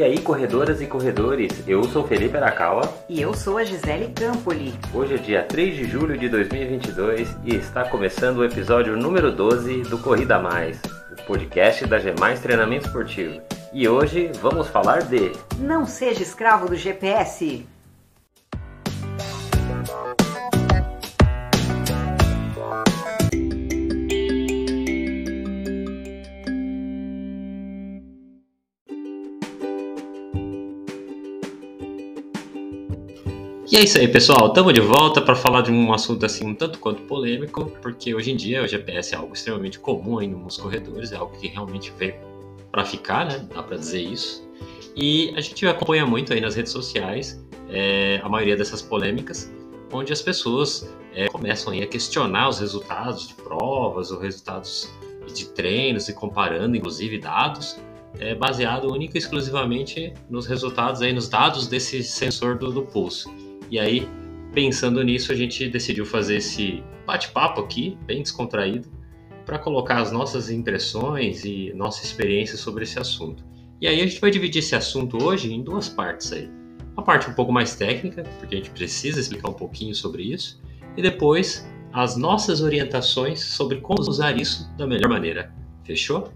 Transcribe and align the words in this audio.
E 0.00 0.02
aí, 0.02 0.18
corredoras 0.18 0.80
e 0.80 0.86
corredores, 0.86 1.62
eu 1.68 1.84
sou 1.84 2.06
Felipe 2.06 2.34
Arakawa. 2.34 2.90
E 3.06 3.20
eu 3.20 3.34
sou 3.34 3.58
a 3.58 3.64
Gisele 3.64 4.10
Campoli. 4.14 4.72
Hoje 4.94 5.12
é 5.12 5.18
dia 5.18 5.42
3 5.42 5.76
de 5.76 5.84
julho 5.84 6.16
de 6.16 6.26
2022 6.26 7.36
e 7.44 7.56
está 7.56 7.84
começando 7.84 8.38
o 8.38 8.44
episódio 8.46 8.96
número 8.96 9.30
12 9.30 9.82
do 9.82 9.98
Corrida 9.98 10.38
Mais, 10.38 10.80
o 11.12 11.22
podcast 11.26 11.84
da 11.84 11.98
Gemais 11.98 12.40
Treinamento 12.40 12.86
Esportivo. 12.86 13.42
E 13.74 13.86
hoje 13.86 14.32
vamos 14.40 14.68
falar 14.68 15.02
de... 15.02 15.32
Não 15.58 15.84
seja 15.84 16.22
escravo 16.22 16.66
do 16.66 16.76
GPS! 16.76 17.66
E 33.70 33.76
é 33.76 33.84
isso 33.84 33.98
aí, 33.98 34.08
pessoal. 34.08 34.48
Estamos 34.48 34.74
de 34.74 34.80
volta 34.80 35.22
para 35.22 35.36
falar 35.36 35.60
de 35.60 35.70
um 35.70 35.92
assunto 35.92 36.26
assim 36.26 36.44
um 36.44 36.52
tanto 36.52 36.80
quanto 36.80 37.02
polêmico, 37.02 37.70
porque 37.80 38.12
hoje 38.12 38.32
em 38.32 38.36
dia 38.36 38.64
o 38.64 38.66
GPS 38.66 39.14
é 39.14 39.16
algo 39.16 39.32
extremamente 39.32 39.78
comum 39.78 40.18
aí 40.18 40.26
nos 40.26 40.56
corredores, 40.56 41.12
é 41.12 41.16
algo 41.16 41.38
que 41.38 41.46
realmente 41.46 41.92
veio 41.96 42.16
para 42.72 42.84
ficar, 42.84 43.26
né? 43.26 43.46
Dá 43.54 43.62
para 43.62 43.76
dizer 43.76 44.00
isso. 44.00 44.44
E 44.96 45.32
a 45.36 45.40
gente 45.40 45.64
acompanha 45.68 46.04
muito 46.04 46.32
aí 46.32 46.40
nas 46.40 46.56
redes 46.56 46.72
sociais 46.72 47.40
é, 47.68 48.20
a 48.24 48.28
maioria 48.28 48.56
dessas 48.56 48.82
polêmicas, 48.82 49.48
onde 49.92 50.12
as 50.12 50.20
pessoas 50.20 50.92
é, 51.14 51.28
começam 51.28 51.72
aí 51.72 51.80
a 51.80 51.86
questionar 51.86 52.48
os 52.48 52.58
resultados 52.58 53.28
de 53.28 53.34
provas, 53.34 54.10
os 54.10 54.20
resultados 54.20 54.90
de 55.32 55.46
treinos 55.46 56.08
e 56.08 56.12
comparando, 56.12 56.76
inclusive, 56.76 57.18
dados, 57.18 57.78
é, 58.18 58.34
baseado 58.34 58.92
único 58.92 59.16
e 59.16 59.18
exclusivamente 59.18 60.12
nos 60.28 60.44
resultados 60.44 61.02
aí, 61.02 61.12
nos 61.12 61.28
dados 61.28 61.68
desse 61.68 62.02
sensor 62.02 62.58
do, 62.58 62.72
do 62.72 62.82
pulso. 62.82 63.30
E 63.70 63.78
aí, 63.78 64.08
pensando 64.52 65.02
nisso, 65.02 65.32
a 65.32 65.34
gente 65.34 65.68
decidiu 65.68 66.04
fazer 66.04 66.36
esse 66.36 66.82
bate-papo 67.06 67.60
aqui, 67.60 67.96
bem 68.04 68.22
descontraído, 68.22 68.88
para 69.46 69.58
colocar 69.58 69.98
as 69.98 70.12
nossas 70.12 70.50
impressões 70.50 71.44
e 71.44 71.72
nossa 71.74 72.04
experiência 72.04 72.56
sobre 72.56 72.84
esse 72.84 72.98
assunto. 72.98 73.44
E 73.80 73.86
aí 73.86 74.00
a 74.00 74.06
gente 74.06 74.20
vai 74.20 74.30
dividir 74.30 74.58
esse 74.58 74.74
assunto 74.74 75.22
hoje 75.22 75.52
em 75.52 75.62
duas 75.62 75.88
partes 75.88 76.32
aí. 76.32 76.50
Uma 76.92 77.02
parte 77.02 77.30
um 77.30 77.34
pouco 77.34 77.52
mais 77.52 77.74
técnica, 77.76 78.24
porque 78.38 78.56
a 78.56 78.58
gente 78.58 78.70
precisa 78.70 79.20
explicar 79.20 79.48
um 79.48 79.54
pouquinho 79.54 79.94
sobre 79.94 80.22
isso, 80.22 80.60
e 80.96 81.02
depois 81.02 81.66
as 81.92 82.16
nossas 82.16 82.60
orientações 82.60 83.40
sobre 83.40 83.80
como 83.80 84.00
usar 84.00 84.38
isso 84.38 84.68
da 84.76 84.86
melhor 84.86 85.08
maneira. 85.08 85.54
Fechou? 85.84 86.32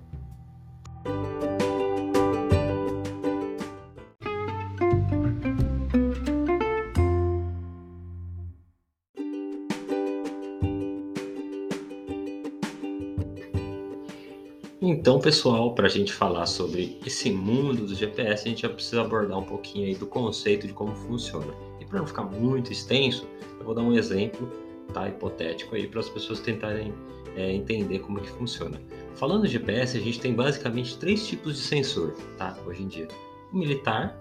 Pessoal, 15.24 15.74
para 15.74 15.86
a 15.86 15.90
gente 15.90 16.12
falar 16.12 16.44
sobre 16.44 16.98
esse 17.06 17.30
mundo 17.32 17.86
do 17.86 17.94
GPS, 17.94 18.44
a 18.44 18.48
gente 18.50 18.60
já 18.60 18.68
precisa 18.68 19.00
abordar 19.00 19.38
um 19.38 19.42
pouquinho 19.42 19.86
aí 19.86 19.94
do 19.94 20.06
conceito 20.06 20.66
de 20.66 20.74
como 20.74 20.94
funciona. 20.94 21.50
E 21.80 21.84
para 21.86 22.00
não 22.00 22.06
ficar 22.06 22.24
muito 22.24 22.70
extenso, 22.70 23.26
eu 23.58 23.64
vou 23.64 23.74
dar 23.74 23.80
um 23.80 23.94
exemplo, 23.94 24.46
tá, 24.92 25.08
hipotético 25.08 25.76
aí 25.76 25.86
para 25.86 26.00
as 26.00 26.10
pessoas 26.10 26.40
tentarem 26.40 26.92
é, 27.36 27.50
entender 27.50 28.00
como 28.00 28.20
que 28.20 28.28
funciona. 28.32 28.78
Falando 29.14 29.46
de 29.46 29.54
GPS, 29.54 29.96
a 29.96 30.00
gente 30.02 30.20
tem 30.20 30.34
basicamente 30.34 30.98
três 30.98 31.26
tipos 31.26 31.54
de 31.54 31.60
sensor, 31.60 32.12
tá, 32.36 32.54
hoje 32.66 32.82
em 32.82 32.88
dia: 32.88 33.08
o 33.50 33.56
militar, 33.56 34.20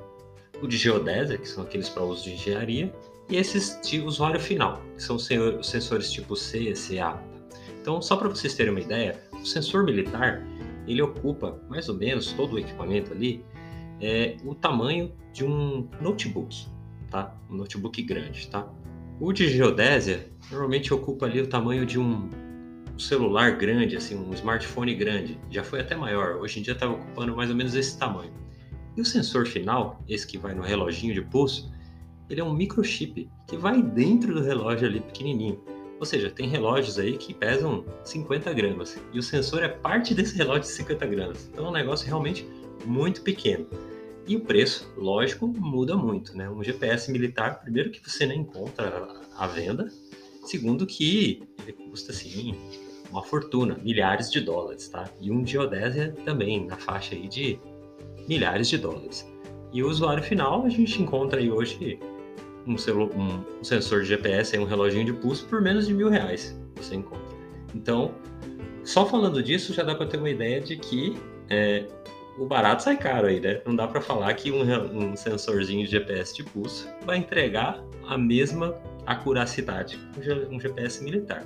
o 0.61 0.67
de 0.67 0.77
geodésia, 0.77 1.37
que 1.37 1.49
são 1.49 1.65
aqueles 1.65 1.89
para 1.89 2.03
uso 2.03 2.23
de 2.23 2.31
engenharia, 2.35 2.95
e 3.29 3.35
esses 3.35 3.77
de 3.81 3.99
usuário 3.99 4.39
final, 4.39 4.81
que 4.95 5.03
são 5.03 5.19
sensores 5.19 6.09
tipo 6.09 6.33
C, 6.37 6.71
CA. 6.71 7.21
Então, 7.81 8.01
só 8.01 8.15
para 8.15 8.29
vocês 8.29 8.53
terem 8.53 8.71
uma 8.71 8.79
ideia, 8.79 9.21
o 9.33 9.45
sensor 9.45 9.83
militar 9.83 10.41
ele 10.87 11.01
ocupa 11.01 11.61
mais 11.69 11.89
ou 11.89 11.95
menos 11.95 12.31
todo 12.33 12.53
o 12.53 12.59
equipamento 12.59 13.11
ali, 13.11 13.43
é, 14.01 14.37
o 14.43 14.53
tamanho 14.53 15.11
de 15.31 15.45
um 15.45 15.87
notebook, 16.01 16.67
tá? 17.09 17.35
Um 17.49 17.55
notebook 17.55 18.01
grande, 18.03 18.47
tá? 18.49 18.67
O 19.19 19.31
de 19.31 19.47
geodésia 19.47 20.29
normalmente 20.51 20.93
ocupa 20.93 21.25
ali 21.25 21.41
o 21.41 21.47
tamanho 21.47 21.85
de 21.85 21.99
um 21.99 22.29
celular 22.97 23.57
grande, 23.57 23.95
assim, 23.95 24.15
um 24.15 24.33
smartphone 24.33 24.93
grande. 24.95 25.39
Já 25.49 25.63
foi 25.63 25.79
até 25.79 25.95
maior, 25.95 26.35
hoje 26.35 26.59
em 26.59 26.63
dia 26.63 26.73
está 26.73 26.89
ocupando 26.89 27.35
mais 27.35 27.49
ou 27.49 27.55
menos 27.55 27.75
esse 27.75 27.97
tamanho. 27.97 28.31
E 28.95 29.01
o 29.01 29.05
sensor 29.05 29.47
final, 29.47 30.03
esse 30.07 30.27
que 30.27 30.37
vai 30.37 30.53
no 30.53 30.61
reloginho 30.61 31.13
de 31.13 31.21
pulso, 31.21 31.71
ele 32.29 32.41
é 32.41 32.43
um 32.43 32.53
microchip 32.53 33.29
que 33.47 33.57
vai 33.57 33.81
dentro 33.81 34.33
do 34.33 34.41
relógio 34.41 34.87
ali 34.87 34.99
pequenininho. 34.99 35.63
Ou 36.03 36.05
seja, 36.05 36.29
tem 36.29 36.49
relógios 36.49 36.99
aí 36.99 37.15
que 37.15 37.33
pesam 37.33 37.85
50 38.03 38.51
gramas 38.51 38.99
e 39.13 39.19
o 39.19 39.23
sensor 39.23 39.63
é 39.63 39.69
parte 39.69 40.13
desse 40.13 40.35
relógio 40.35 40.63
de 40.63 40.67
50 40.67 41.05
gramas. 41.05 41.49
Então 41.49 41.65
é 41.65 41.69
um 41.69 41.71
negócio 41.71 42.05
realmente 42.05 42.45
muito 42.83 43.21
pequeno. 43.21 43.65
E 44.27 44.35
o 44.35 44.41
preço, 44.41 44.91
lógico, 44.97 45.47
muda 45.47 45.95
muito, 45.95 46.35
né? 46.35 46.49
Um 46.49 46.61
GPS 46.61 47.09
militar, 47.09 47.61
primeiro 47.61 47.89
que 47.89 48.01
você 48.03 48.25
nem 48.25 48.41
encontra 48.41 49.07
à 49.37 49.47
venda, 49.47 49.89
segundo 50.43 50.85
que 50.85 51.41
ele 51.61 51.71
custa 51.71 52.11
assim 52.11 52.53
uma 53.09 53.23
fortuna, 53.23 53.79
milhares 53.81 54.29
de 54.29 54.41
dólares, 54.41 54.89
tá? 54.89 55.09
E 55.21 55.31
um 55.31 55.47
geodésia 55.47 56.13
também 56.25 56.65
na 56.65 56.75
faixa 56.75 57.15
aí 57.15 57.29
de 57.29 57.57
milhares 58.27 58.67
de 58.67 58.77
dólares. 58.77 59.25
E 59.71 59.81
o 59.81 59.87
usuário 59.87 60.21
final 60.21 60.65
a 60.65 60.69
gente 60.69 61.01
encontra 61.01 61.39
aí 61.39 61.49
hoje 61.49 61.97
um, 62.65 62.73
um, 62.73 63.63
sensor 63.63 64.01
de 64.01 64.09
GPS, 64.09 64.57
um 64.57 64.65
reloginho 64.65 65.05
de 65.05 65.13
pulso, 65.13 65.45
por 65.47 65.61
menos 65.61 65.87
de 65.87 65.93
mil 65.93 66.09
reais 66.09 66.57
você 66.75 66.95
encontra. 66.95 67.33
Então, 67.73 68.13
só 68.83 69.05
falando 69.05 69.41
disso 69.41 69.73
já 69.73 69.83
dá 69.83 69.95
para 69.95 70.05
ter 70.05 70.17
uma 70.17 70.29
ideia 70.29 70.59
de 70.59 70.75
que 70.75 71.17
é, 71.49 71.85
o 72.37 72.45
barato 72.45 72.83
sai 72.83 72.97
caro 72.97 73.27
aí, 73.27 73.39
né? 73.39 73.61
Não 73.65 73.75
dá 73.75 73.87
para 73.87 74.01
falar 74.01 74.33
que 74.33 74.51
um, 74.51 75.11
um, 75.11 75.15
sensorzinho 75.15 75.85
de 75.85 75.91
GPS 75.91 76.35
de 76.35 76.43
pulso 76.43 76.87
vai 77.05 77.17
entregar 77.17 77.83
a 78.07 78.17
mesma 78.17 78.75
acuracidade 79.05 79.99
que 80.13 80.31
um 80.49 80.59
GPS 80.59 81.03
militar. 81.03 81.45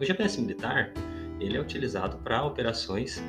O 0.00 0.04
GPS 0.04 0.40
militar 0.40 0.92
ele 1.40 1.56
é 1.56 1.60
utilizado 1.60 2.18
para 2.18 2.42
operações 2.44 3.22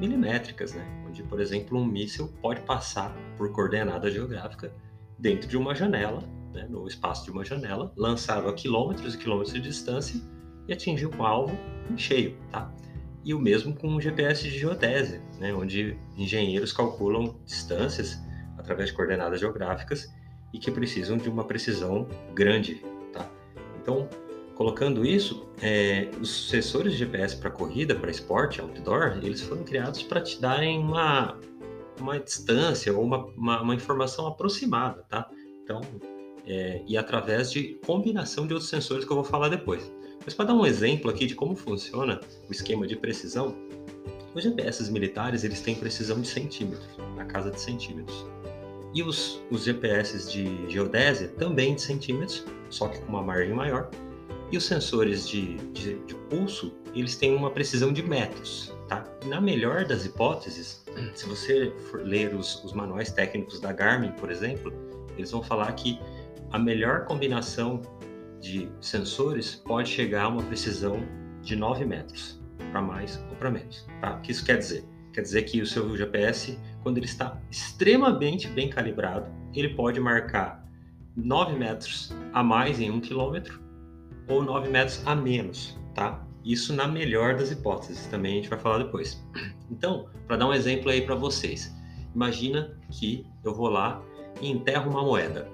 milimétricas, 0.00 0.74
né? 0.74 0.84
Onde, 1.06 1.22
por 1.22 1.40
exemplo, 1.40 1.78
um 1.78 1.84
míssil 1.84 2.32
pode 2.40 2.60
passar 2.62 3.14
por 3.36 3.52
coordenada 3.52 4.10
geográfica 4.10 4.72
dentro 5.18 5.48
de 5.48 5.56
uma 5.56 5.74
janela 5.74 6.22
né, 6.52 6.66
no 6.68 6.86
espaço 6.86 7.24
de 7.24 7.30
uma 7.30 7.44
janela, 7.44 7.92
lançado 7.96 8.48
a 8.48 8.52
quilômetros 8.52 9.14
e 9.14 9.18
quilômetros 9.18 9.54
de 9.54 9.60
distância 9.60 10.20
e 10.68 10.72
atingiu 10.72 11.10
o 11.16 11.22
alvo 11.24 11.58
em 11.90 11.96
cheio, 11.96 12.36
tá? 12.50 12.72
E 13.24 13.32
o 13.34 13.38
mesmo 13.38 13.74
com 13.74 13.94
o 13.94 14.00
GPS 14.00 14.42
de 14.42 14.58
geodésia, 14.58 15.22
né, 15.38 15.54
onde 15.54 15.96
engenheiros 16.16 16.72
calculam 16.72 17.36
distâncias 17.44 18.18
através 18.58 18.90
de 18.90 18.96
coordenadas 18.96 19.40
geográficas 19.40 20.12
e 20.52 20.58
que 20.58 20.70
precisam 20.70 21.16
de 21.16 21.28
uma 21.28 21.44
precisão 21.44 22.06
grande, 22.34 22.82
tá? 23.12 23.28
Então, 23.80 24.08
colocando 24.54 25.04
isso, 25.04 25.48
é, 25.60 26.10
os 26.20 26.50
sensores 26.50 26.92
de 26.92 26.98
GPS 26.98 27.36
para 27.36 27.50
corrida, 27.50 27.94
para 27.94 28.10
esporte, 28.10 28.60
outdoor, 28.60 29.18
eles 29.22 29.40
foram 29.40 29.64
criados 29.64 30.02
para 30.02 30.20
te 30.20 30.40
darem 30.40 30.78
uma, 30.78 31.38
uma 32.00 32.18
distância 32.18 32.92
ou 32.92 33.02
uma, 33.02 33.24
uma, 33.36 33.62
uma 33.62 33.74
informação 33.74 34.26
aproximada, 34.26 35.04
tá? 35.08 35.28
Então, 35.64 35.80
é, 36.46 36.82
e 36.86 36.96
através 36.96 37.50
de 37.50 37.78
combinação 37.86 38.46
de 38.46 38.54
outros 38.54 38.70
sensores 38.70 39.04
que 39.04 39.10
eu 39.10 39.16
vou 39.16 39.24
falar 39.24 39.48
depois. 39.48 39.90
Mas 40.24 40.34
para 40.34 40.46
dar 40.46 40.54
um 40.54 40.64
exemplo 40.64 41.10
aqui 41.10 41.26
de 41.26 41.34
como 41.34 41.56
funciona 41.56 42.20
o 42.48 42.52
esquema 42.52 42.86
de 42.86 42.96
precisão, 42.96 43.56
os 44.34 44.42
GPS 44.42 44.90
militares 44.90 45.44
eles 45.44 45.60
têm 45.60 45.74
precisão 45.74 46.20
de 46.20 46.28
centímetros, 46.28 46.96
na 47.16 47.24
casa 47.24 47.50
de 47.50 47.60
centímetros. 47.60 48.26
E 48.94 49.02
os, 49.02 49.42
os 49.50 49.64
GPS 49.64 50.30
de 50.30 50.70
geodésia 50.70 51.28
também 51.28 51.74
de 51.74 51.82
centímetros, 51.82 52.44
só 52.70 52.88
que 52.88 52.98
com 53.00 53.08
uma 53.08 53.22
margem 53.22 53.54
maior. 53.54 53.90
E 54.50 54.56
os 54.56 54.64
sensores 54.64 55.26
de, 55.26 55.56
de, 55.72 55.98
de 56.00 56.14
pulso, 56.28 56.74
eles 56.94 57.16
têm 57.16 57.34
uma 57.34 57.50
precisão 57.50 57.90
de 57.90 58.02
metros, 58.02 58.74
tá? 58.86 59.02
Na 59.24 59.40
melhor 59.40 59.86
das 59.86 60.04
hipóteses, 60.04 60.84
se 61.14 61.26
você 61.26 61.72
for 61.90 62.02
ler 62.02 62.34
os, 62.34 62.62
os 62.62 62.74
manuais 62.74 63.10
técnicos 63.10 63.60
da 63.60 63.72
Garmin, 63.72 64.12
por 64.12 64.30
exemplo, 64.30 64.70
eles 65.16 65.30
vão 65.30 65.42
falar 65.42 65.72
que 65.72 65.98
a 66.52 66.58
melhor 66.58 67.04
combinação 67.04 67.80
de 68.40 68.68
sensores 68.80 69.54
pode 69.54 69.88
chegar 69.88 70.24
a 70.24 70.28
uma 70.28 70.42
precisão 70.42 71.00
de 71.42 71.56
9 71.56 71.84
metros, 71.84 72.40
para 72.70 72.82
mais 72.82 73.22
ou 73.30 73.36
para 73.36 73.50
menos. 73.50 73.86
Tá? 74.00 74.16
O 74.16 74.20
que 74.20 74.32
isso 74.32 74.44
quer 74.44 74.58
dizer? 74.58 74.84
Quer 75.12 75.22
dizer 75.22 75.42
que 75.42 75.60
o 75.60 75.66
seu 75.66 75.96
GPS, 75.96 76.58
quando 76.82 76.98
ele 76.98 77.06
está 77.06 77.40
extremamente 77.50 78.48
bem 78.48 78.68
calibrado, 78.70 79.30
ele 79.54 79.70
pode 79.70 80.00
marcar 80.00 80.66
9 81.16 81.58
metros 81.58 82.14
a 82.32 82.42
mais 82.42 82.80
em 82.80 82.90
1 82.90 83.00
quilômetro 83.00 83.60
ou 84.28 84.42
9 84.42 84.68
metros 84.68 85.02
a 85.06 85.14
menos, 85.14 85.78
tá? 85.94 86.24
Isso 86.44 86.72
na 86.72 86.88
melhor 86.88 87.36
das 87.36 87.50
hipóteses, 87.50 88.06
também 88.06 88.32
a 88.32 88.36
gente 88.36 88.48
vai 88.48 88.58
falar 88.58 88.78
depois. 88.78 89.24
Então, 89.70 90.06
para 90.26 90.36
dar 90.36 90.48
um 90.48 90.52
exemplo 90.52 90.90
aí 90.90 91.00
para 91.00 91.14
vocês, 91.14 91.74
Imagina 92.14 92.78
que 92.90 93.26
eu 93.42 93.54
vou 93.54 93.68
lá 93.68 94.02
e 94.40 94.50
enterro 94.50 94.90
uma 94.90 95.02
moeda. 95.02 95.48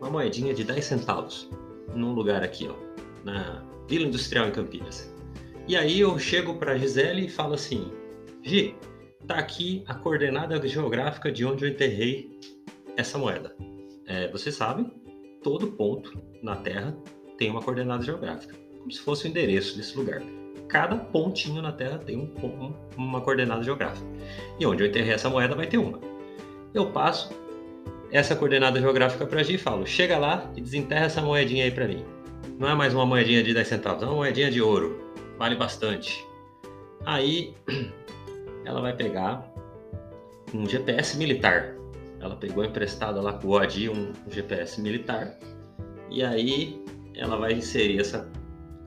Uma 0.00 0.08
moedinha 0.08 0.54
de 0.54 0.64
10 0.64 0.84
centavos. 0.84 1.50
Num 1.94 2.14
lugar 2.14 2.42
aqui, 2.42 2.66
ó. 2.68 2.74
Na 3.22 3.62
Vila 3.86 4.06
Industrial 4.06 4.48
em 4.48 4.52
Campinas. 4.52 5.12
E 5.68 5.76
aí 5.76 6.00
eu 6.00 6.18
chego 6.18 6.54
para 6.54 6.78
Gisele 6.78 7.26
e 7.26 7.28
falo 7.28 7.54
assim: 7.54 7.92
Gi, 8.42 8.74
tá 9.26 9.36
aqui 9.36 9.84
a 9.86 9.94
coordenada 9.94 10.66
geográfica 10.66 11.30
de 11.30 11.44
onde 11.44 11.64
eu 11.64 11.68
enterrei 11.68 12.38
essa 12.96 13.18
moeda. 13.18 13.54
É, 14.06 14.28
você 14.28 14.50
sabe, 14.50 14.90
todo 15.42 15.68
ponto 15.72 16.18
na 16.42 16.56
Terra 16.56 16.96
tem 17.36 17.50
uma 17.50 17.62
coordenada 17.62 18.02
geográfica, 18.02 18.56
como 18.78 18.90
se 18.90 19.00
fosse 19.00 19.26
o 19.26 19.28
endereço 19.28 19.76
desse 19.76 19.96
lugar. 19.96 20.22
Cada 20.68 20.96
pontinho 20.96 21.60
na 21.60 21.72
Terra 21.72 21.98
tem 21.98 22.16
um, 22.16 22.32
um, 22.46 22.74
uma 22.96 23.20
coordenada 23.20 23.62
geográfica. 23.62 24.06
E 24.58 24.64
onde 24.64 24.82
eu 24.82 24.88
enterrei 24.88 25.12
essa 25.12 25.28
moeda 25.28 25.54
vai 25.54 25.66
ter 25.66 25.78
uma. 25.78 26.00
Eu 26.72 26.90
passo 26.90 27.30
essa 28.12 28.34
coordenada 28.34 28.80
geográfica 28.80 29.26
para 29.26 29.42
Gi 29.42 29.54
e 29.54 29.58
falo: 29.58 29.86
chega 29.86 30.18
lá 30.18 30.50
e 30.56 30.60
desenterra 30.60 31.06
essa 31.06 31.22
moedinha 31.22 31.64
aí 31.64 31.70
para 31.70 31.86
mim. 31.86 32.04
Não 32.58 32.68
é 32.68 32.74
mais 32.74 32.92
uma 32.92 33.06
moedinha 33.06 33.42
de 33.42 33.54
10 33.54 33.66
centavos, 33.66 34.02
é 34.02 34.06
uma 34.06 34.16
moedinha 34.16 34.50
de 34.50 34.60
ouro. 34.60 35.00
Vale 35.38 35.56
bastante. 35.56 36.24
Aí 37.06 37.54
ela 38.64 38.80
vai 38.80 38.94
pegar 38.94 39.50
um 40.52 40.68
GPS 40.68 41.16
militar. 41.16 41.74
Ela 42.20 42.36
pegou 42.36 42.64
emprestada 42.64 43.20
lá 43.22 43.32
com 43.32 43.48
o 43.48 43.50
Odi 43.52 43.88
um 43.88 44.12
GPS 44.28 44.80
militar. 44.80 45.38
E 46.10 46.22
aí 46.22 46.82
ela 47.14 47.36
vai 47.36 47.52
inserir 47.52 48.00
essa 48.00 48.30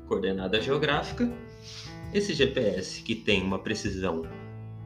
coordenada 0.07 0.61
geográfica. 0.61 1.31
Esse 2.13 2.33
GPS 2.33 3.01
que 3.01 3.15
tem 3.15 3.41
uma 3.41 3.57
precisão 3.57 4.21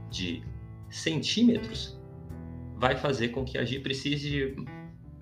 de 0.10 0.42
centímetros 0.90 2.00
vai 2.78 2.96
fazer 2.96 3.30
com 3.30 3.44
que 3.44 3.58
a 3.58 3.66
Gi 3.66 3.80
precise 3.80 4.30
de 4.30 4.56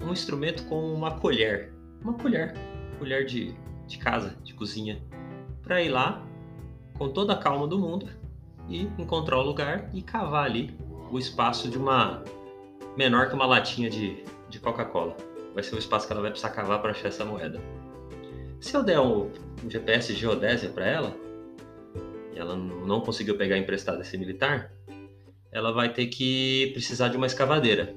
um 0.01 0.11
instrumento 0.11 0.65
com 0.65 0.93
uma 0.93 1.19
colher, 1.19 1.71
uma 2.01 2.13
colher, 2.13 2.53
colher 2.99 3.25
de, 3.25 3.55
de 3.87 3.97
casa, 3.97 4.37
de 4.43 4.53
cozinha, 4.53 5.01
para 5.63 5.81
ir 5.81 5.89
lá 5.89 6.21
com 6.97 7.09
toda 7.09 7.33
a 7.33 7.37
calma 7.37 7.67
do 7.67 7.79
mundo 7.79 8.07
e 8.67 8.83
encontrar 8.97 9.37
o 9.37 9.41
lugar 9.41 9.89
e 9.93 10.01
cavar 10.01 10.45
ali 10.45 10.75
o 11.09 11.17
espaço 11.17 11.69
de 11.69 11.77
uma 11.77 12.23
menor 12.97 13.29
que 13.29 13.35
uma 13.35 13.45
latinha 13.45 13.89
de, 13.89 14.23
de 14.49 14.59
Coca-Cola. 14.59 15.15
Vai 15.53 15.63
ser 15.63 15.75
o 15.75 15.79
espaço 15.79 16.05
que 16.05 16.13
ela 16.13 16.21
vai 16.21 16.31
precisar 16.31 16.51
cavar 16.51 16.81
para 16.81 16.91
achar 16.91 17.07
essa 17.07 17.23
moeda. 17.23 17.61
Se 18.59 18.75
eu 18.75 18.83
der 18.83 18.99
um, 18.99 19.31
um 19.63 19.69
GPS 19.69 20.13
geodésia 20.13 20.69
para 20.69 20.85
ela, 20.85 21.15
e 22.33 22.39
ela 22.39 22.55
não 22.55 22.99
conseguiu 22.99 23.37
pegar 23.37 23.57
emprestado 23.57 24.01
esse 24.01 24.17
militar, 24.17 24.71
ela 25.55 25.71
vai 25.71 25.87
ter 25.87 26.07
que 26.07 26.71
precisar 26.73 27.07
de 27.07 27.15
uma 27.15 27.25
escavadeira. 27.25 27.95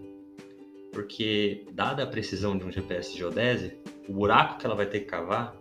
Porque, 0.92 1.66
dada 1.72 2.04
a 2.04 2.06
precisão 2.06 2.56
de 2.56 2.64
um 2.64 2.70
GPS 2.70 3.10
de 3.10 3.18
geodésia, 3.18 3.76
o 4.08 4.12
buraco 4.12 4.60
que 4.60 4.64
ela 4.64 4.76
vai 4.76 4.86
ter 4.86 5.00
que 5.00 5.06
cavar 5.06 5.56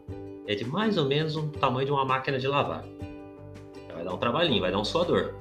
é 0.45 0.53
de 0.53 0.63
mais 0.63 0.95
ou 0.95 1.05
menos 1.05 1.35
o 1.35 1.47
tamanho 1.47 1.87
de 1.87 1.91
uma 1.91 2.05
máquina 2.05 2.37
de 2.37 2.47
lavar. 2.47 2.85
Vai 3.91 4.03
dar 4.03 4.13
um 4.13 4.17
trabalhinho, 4.17 4.61
vai 4.61 4.71
dar 4.71 4.79
um 4.79 4.85
suador. 4.85 5.33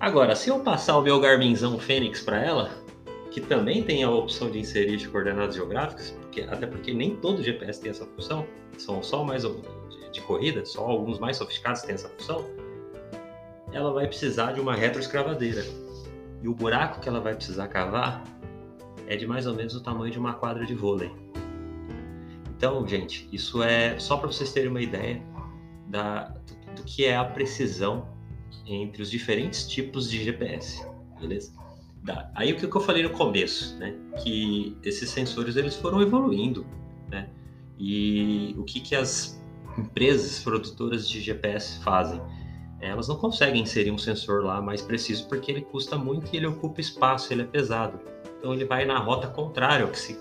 Agora, 0.00 0.34
se 0.34 0.48
eu 0.48 0.60
passar 0.60 0.96
o 0.96 1.02
meu 1.02 1.20
Garminzão 1.20 1.78
Fênix 1.78 2.22
para 2.22 2.42
ela, 2.42 2.70
que 3.30 3.42
também 3.42 3.82
tem 3.82 4.02
a 4.02 4.10
opção 4.10 4.50
de 4.50 4.58
inserir 4.58 4.96
de 4.96 5.06
coordenadas 5.08 5.56
geográficas, 5.56 6.16
porque, 6.22 6.40
até 6.40 6.66
porque 6.66 6.94
nem 6.94 7.16
todo 7.16 7.42
GPS 7.42 7.82
tem 7.82 7.90
essa 7.90 8.06
função, 8.06 8.46
são 8.78 9.02
só 9.02 9.22
mais 9.22 9.42
de, 9.42 9.50
de 10.10 10.22
corrida, 10.22 10.64
só 10.64 10.86
alguns 10.86 11.18
mais 11.18 11.36
sofisticados 11.36 11.82
têm 11.82 11.96
essa 11.96 12.08
função, 12.08 12.46
ela 13.74 13.92
vai 13.92 14.06
precisar 14.06 14.52
de 14.52 14.60
uma 14.60 14.74
retroescravadeira. 14.74 15.64
E 16.40 16.48
o 16.48 16.54
buraco 16.54 17.00
que 17.00 17.08
ela 17.08 17.20
vai 17.20 17.34
precisar 17.34 17.66
cavar 17.66 18.22
é 19.08 19.16
de 19.16 19.26
mais 19.26 19.46
ou 19.46 19.54
menos 19.54 19.74
o 19.74 19.82
tamanho 19.82 20.12
de 20.12 20.18
uma 20.18 20.34
quadra 20.34 20.64
de 20.64 20.74
vôlei. 20.74 21.10
Então, 22.56 22.86
gente, 22.86 23.28
isso 23.32 23.62
é 23.62 23.98
só 23.98 24.16
para 24.16 24.28
vocês 24.28 24.52
terem 24.52 24.70
uma 24.70 24.80
ideia 24.80 25.20
da, 25.88 26.34
do 26.76 26.84
que 26.84 27.04
é 27.04 27.16
a 27.16 27.24
precisão 27.24 28.08
entre 28.64 29.02
os 29.02 29.10
diferentes 29.10 29.66
tipos 29.66 30.08
de 30.08 30.22
GPS, 30.22 30.86
beleza? 31.20 31.52
Aí 32.34 32.52
o 32.52 32.56
que 32.56 32.64
eu 32.64 32.80
falei 32.80 33.02
no 33.02 33.10
começo, 33.10 33.76
né? 33.78 33.94
Que 34.22 34.76
esses 34.84 35.10
sensores 35.10 35.56
eles 35.56 35.74
foram 35.74 36.00
evoluindo, 36.00 36.64
né? 37.10 37.28
E 37.78 38.54
o 38.56 38.62
que 38.62 38.78
que 38.78 38.94
as 38.94 39.42
empresas 39.76 40.38
produtoras 40.40 41.08
de 41.08 41.20
GPS 41.20 41.82
fazem? 41.82 42.20
Elas 42.88 43.08
não 43.08 43.16
conseguem 43.16 43.62
inserir 43.62 43.90
um 43.90 43.98
sensor 43.98 44.44
lá 44.44 44.60
mais 44.60 44.82
preciso 44.82 45.28
porque 45.28 45.50
ele 45.50 45.62
custa 45.62 45.96
muito 45.96 46.32
e 46.32 46.36
ele 46.36 46.46
ocupa 46.46 46.80
espaço, 46.80 47.32
ele 47.32 47.42
é 47.42 47.46
pesado. 47.46 48.00
Então 48.38 48.52
ele 48.52 48.64
vai 48.64 48.84
na 48.84 48.98
rota 48.98 49.26
contrária 49.26 49.84
ao 49.84 49.90
que 49.90 49.98
se 49.98 50.18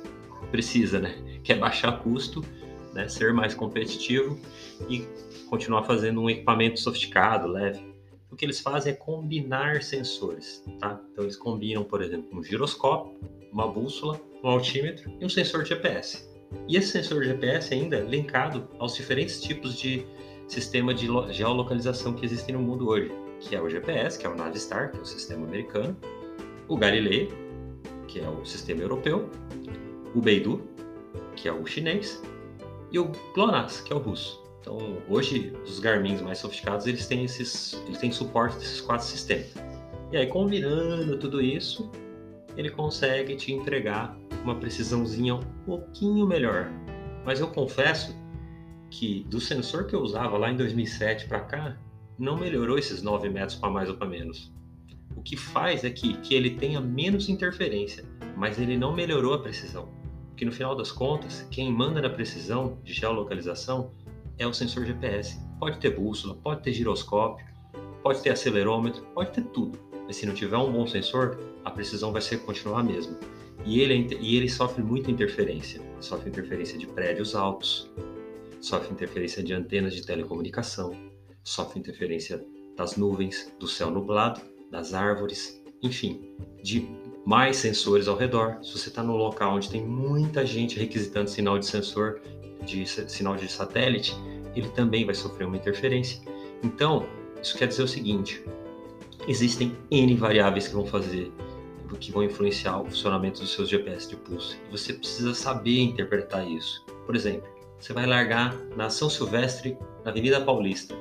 precisa, 0.49 0.99
né? 0.99 1.15
Que 1.43 1.53
é 1.53 1.55
baixar 1.55 1.99
custo, 1.99 2.43
né? 2.93 3.07
ser 3.07 3.33
mais 3.33 3.53
competitivo 3.53 4.39
e 4.89 5.05
continuar 5.49 5.83
fazendo 5.83 6.21
um 6.21 6.29
equipamento 6.29 6.79
sofisticado, 6.79 7.47
leve. 7.47 7.93
O 8.31 8.35
que 8.35 8.45
eles 8.45 8.59
fazem 8.59 8.93
é 8.93 8.95
combinar 8.95 9.83
sensores, 9.83 10.63
tá? 10.79 10.99
Então 11.11 11.23
eles 11.23 11.35
combinam, 11.35 11.83
por 11.83 12.01
exemplo, 12.01 12.29
um 12.37 12.43
giroscópio, 12.43 13.19
uma 13.51 13.67
bússola, 13.67 14.19
um 14.43 14.47
altímetro 14.49 15.11
e 15.19 15.25
um 15.25 15.29
sensor 15.29 15.63
de 15.63 15.69
GPS. 15.69 16.27
E 16.67 16.77
esse 16.77 16.87
sensor 16.87 17.21
de 17.21 17.27
GPS 17.27 17.73
ainda 17.73 17.97
é 17.97 18.01
linkado 18.01 18.67
aos 18.79 18.95
diferentes 18.95 19.41
tipos 19.41 19.77
de 19.77 20.05
sistema 20.53 20.93
de 20.93 21.07
geolocalização 21.31 22.13
que 22.13 22.25
existem 22.25 22.55
no 22.55 22.61
mundo 22.61 22.87
hoje, 22.87 23.11
que 23.39 23.55
é 23.55 23.61
o 23.61 23.67
GPS, 23.67 24.19
que 24.19 24.25
é 24.25 24.29
o 24.29 24.35
Navistar, 24.35 24.91
que 24.91 24.97
é 24.97 25.01
o 25.01 25.05
sistema 25.05 25.45
americano, 25.45 25.97
o 26.67 26.77
Galilei, 26.77 27.29
que 28.07 28.19
é 28.19 28.29
o 28.29 28.45
sistema 28.45 28.81
europeu, 28.81 29.29
o 30.13 30.21
Beidou, 30.21 30.61
que 31.35 31.49
é 31.49 31.51
o 31.51 31.65
chinês, 31.65 32.21
e 32.91 32.99
o 32.99 33.11
GLONASS, 33.33 33.81
que 33.81 33.91
é 33.91 33.95
o 33.95 33.99
russo. 33.99 34.43
Então, 34.61 34.77
hoje, 35.09 35.51
os 35.65 35.79
Garmin 35.79 36.21
mais 36.21 36.37
sofisticados, 36.37 36.85
eles 36.85 37.07
têm, 37.07 37.25
esses, 37.25 37.73
eles 37.87 37.97
têm 37.97 38.11
suporte 38.11 38.55
desses 38.57 38.79
quatro 38.79 39.05
sistemas. 39.05 39.51
E 40.11 40.17
aí, 40.17 40.27
combinando 40.27 41.17
tudo 41.17 41.41
isso, 41.41 41.91
ele 42.55 42.69
consegue 42.69 43.35
te 43.35 43.51
entregar 43.51 44.15
uma 44.43 44.55
precisãozinha 44.55 45.33
um 45.33 45.41
pouquinho 45.65 46.27
melhor. 46.27 46.69
Mas 47.25 47.39
eu 47.39 47.47
confesso 47.47 48.15
que 48.93 49.23
do 49.27 49.41
sensor 49.41 49.85
que 49.87 49.95
eu 49.95 50.01
usava 50.01 50.37
lá 50.37 50.51
em 50.51 50.55
2007 50.55 51.27
para 51.27 51.39
cá, 51.39 51.77
não 52.17 52.37
melhorou 52.37 52.77
esses 52.77 53.01
9 53.01 53.27
metros 53.27 53.57
para 53.57 53.71
mais 53.71 53.89
ou 53.89 53.95
para 53.95 54.07
menos. 54.07 54.53
O 55.15 55.21
que 55.23 55.35
faz 55.35 55.83
é 55.83 55.89
que, 55.89 56.13
que 56.17 56.35
ele 56.35 56.51
tenha 56.51 56.79
menos 56.79 57.27
interferência, 57.27 58.05
mas 58.37 58.59
ele 58.59 58.77
não 58.77 58.93
melhorou 58.93 59.33
a 59.33 59.39
precisão. 59.39 59.89
Porque 60.29 60.45
no 60.45 60.51
final 60.51 60.75
das 60.75 60.91
contas, 60.91 61.47
quem 61.49 61.71
manda 61.71 62.01
na 62.01 62.09
precisão 62.09 62.77
de 62.83 62.93
geolocalização 62.93 63.91
é 64.37 64.45
o 64.45 64.53
sensor 64.53 64.85
GPS. 64.85 65.39
Pode 65.59 65.79
ter 65.79 65.95
bússola, 65.95 66.35
pode 66.35 66.61
ter 66.61 66.71
giroscópio, 66.71 67.45
pode 68.03 68.21
ter 68.21 68.29
acelerômetro, 68.29 69.03
pode 69.15 69.31
ter 69.31 69.43
tudo. 69.45 69.79
Mas 70.05 70.17
se 70.17 70.25
não 70.27 70.35
tiver 70.35 70.57
um 70.57 70.71
bom 70.71 70.85
sensor, 70.85 71.39
a 71.65 71.71
precisão 71.71 72.11
vai 72.11 72.21
ser 72.21 72.37
continuar 72.45 72.81
a 72.81 72.83
mesma. 72.83 73.17
E 73.65 73.79
ele, 73.79 74.13
é 74.13 74.17
e 74.21 74.35
ele 74.35 74.49
sofre 74.49 74.83
muita 74.83 75.09
interferência. 75.09 75.81
Sofre 75.99 76.29
interferência 76.29 76.77
de 76.77 76.85
prédios 76.85 77.33
altos, 77.33 77.89
sofre 78.63 78.93
interferência 78.93 79.43
de 79.43 79.53
antenas 79.53 79.93
de 79.93 80.05
telecomunicação, 80.05 80.95
sofre 81.43 81.79
interferência 81.79 82.43
das 82.77 82.95
nuvens, 82.95 83.53
do 83.59 83.67
céu 83.67 83.91
nublado, 83.91 84.39
das 84.71 84.93
árvores, 84.93 85.61
enfim, 85.81 86.33
de 86.63 86.87
mais 87.25 87.57
sensores 87.57 88.07
ao 88.07 88.15
redor. 88.15 88.63
Se 88.63 88.71
você 88.71 88.87
está 88.87 89.03
num 89.03 89.17
local 89.17 89.55
onde 89.55 89.69
tem 89.69 89.85
muita 89.85 90.45
gente 90.45 90.79
requisitando 90.79 91.29
sinal 91.29 91.59
de 91.59 91.65
sensor, 91.65 92.21
de 92.65 92.87
sinal 92.87 93.35
de 93.35 93.51
satélite, 93.51 94.15
ele 94.55 94.69
também 94.69 95.05
vai 95.05 95.13
sofrer 95.13 95.45
uma 95.45 95.57
interferência. 95.57 96.21
Então, 96.63 97.05
isso 97.41 97.57
quer 97.57 97.67
dizer 97.67 97.83
o 97.83 97.87
seguinte: 97.87 98.41
existem 99.27 99.75
N 99.91 100.15
variáveis 100.15 100.69
que 100.69 100.73
vão 100.73 100.85
fazer, 100.85 101.33
que 101.99 102.13
vão 102.13 102.23
influenciar 102.23 102.79
o 102.79 102.85
funcionamento 102.85 103.41
dos 103.41 103.51
seus 103.51 103.67
GPS 103.67 104.07
de 104.07 104.15
pulso. 104.15 104.57
E 104.69 104.71
você 104.71 104.93
precisa 104.93 105.33
saber 105.33 105.81
interpretar 105.81 106.49
isso. 106.49 106.85
Por 107.05 107.13
exemplo, 107.13 107.52
você 107.83 107.93
vai 107.93 108.05
largar 108.05 108.55
na 108.75 108.89
São 108.89 109.09
Silvestre, 109.09 109.77
na 110.05 110.11
Avenida 110.11 110.39
Paulista, 110.41 110.95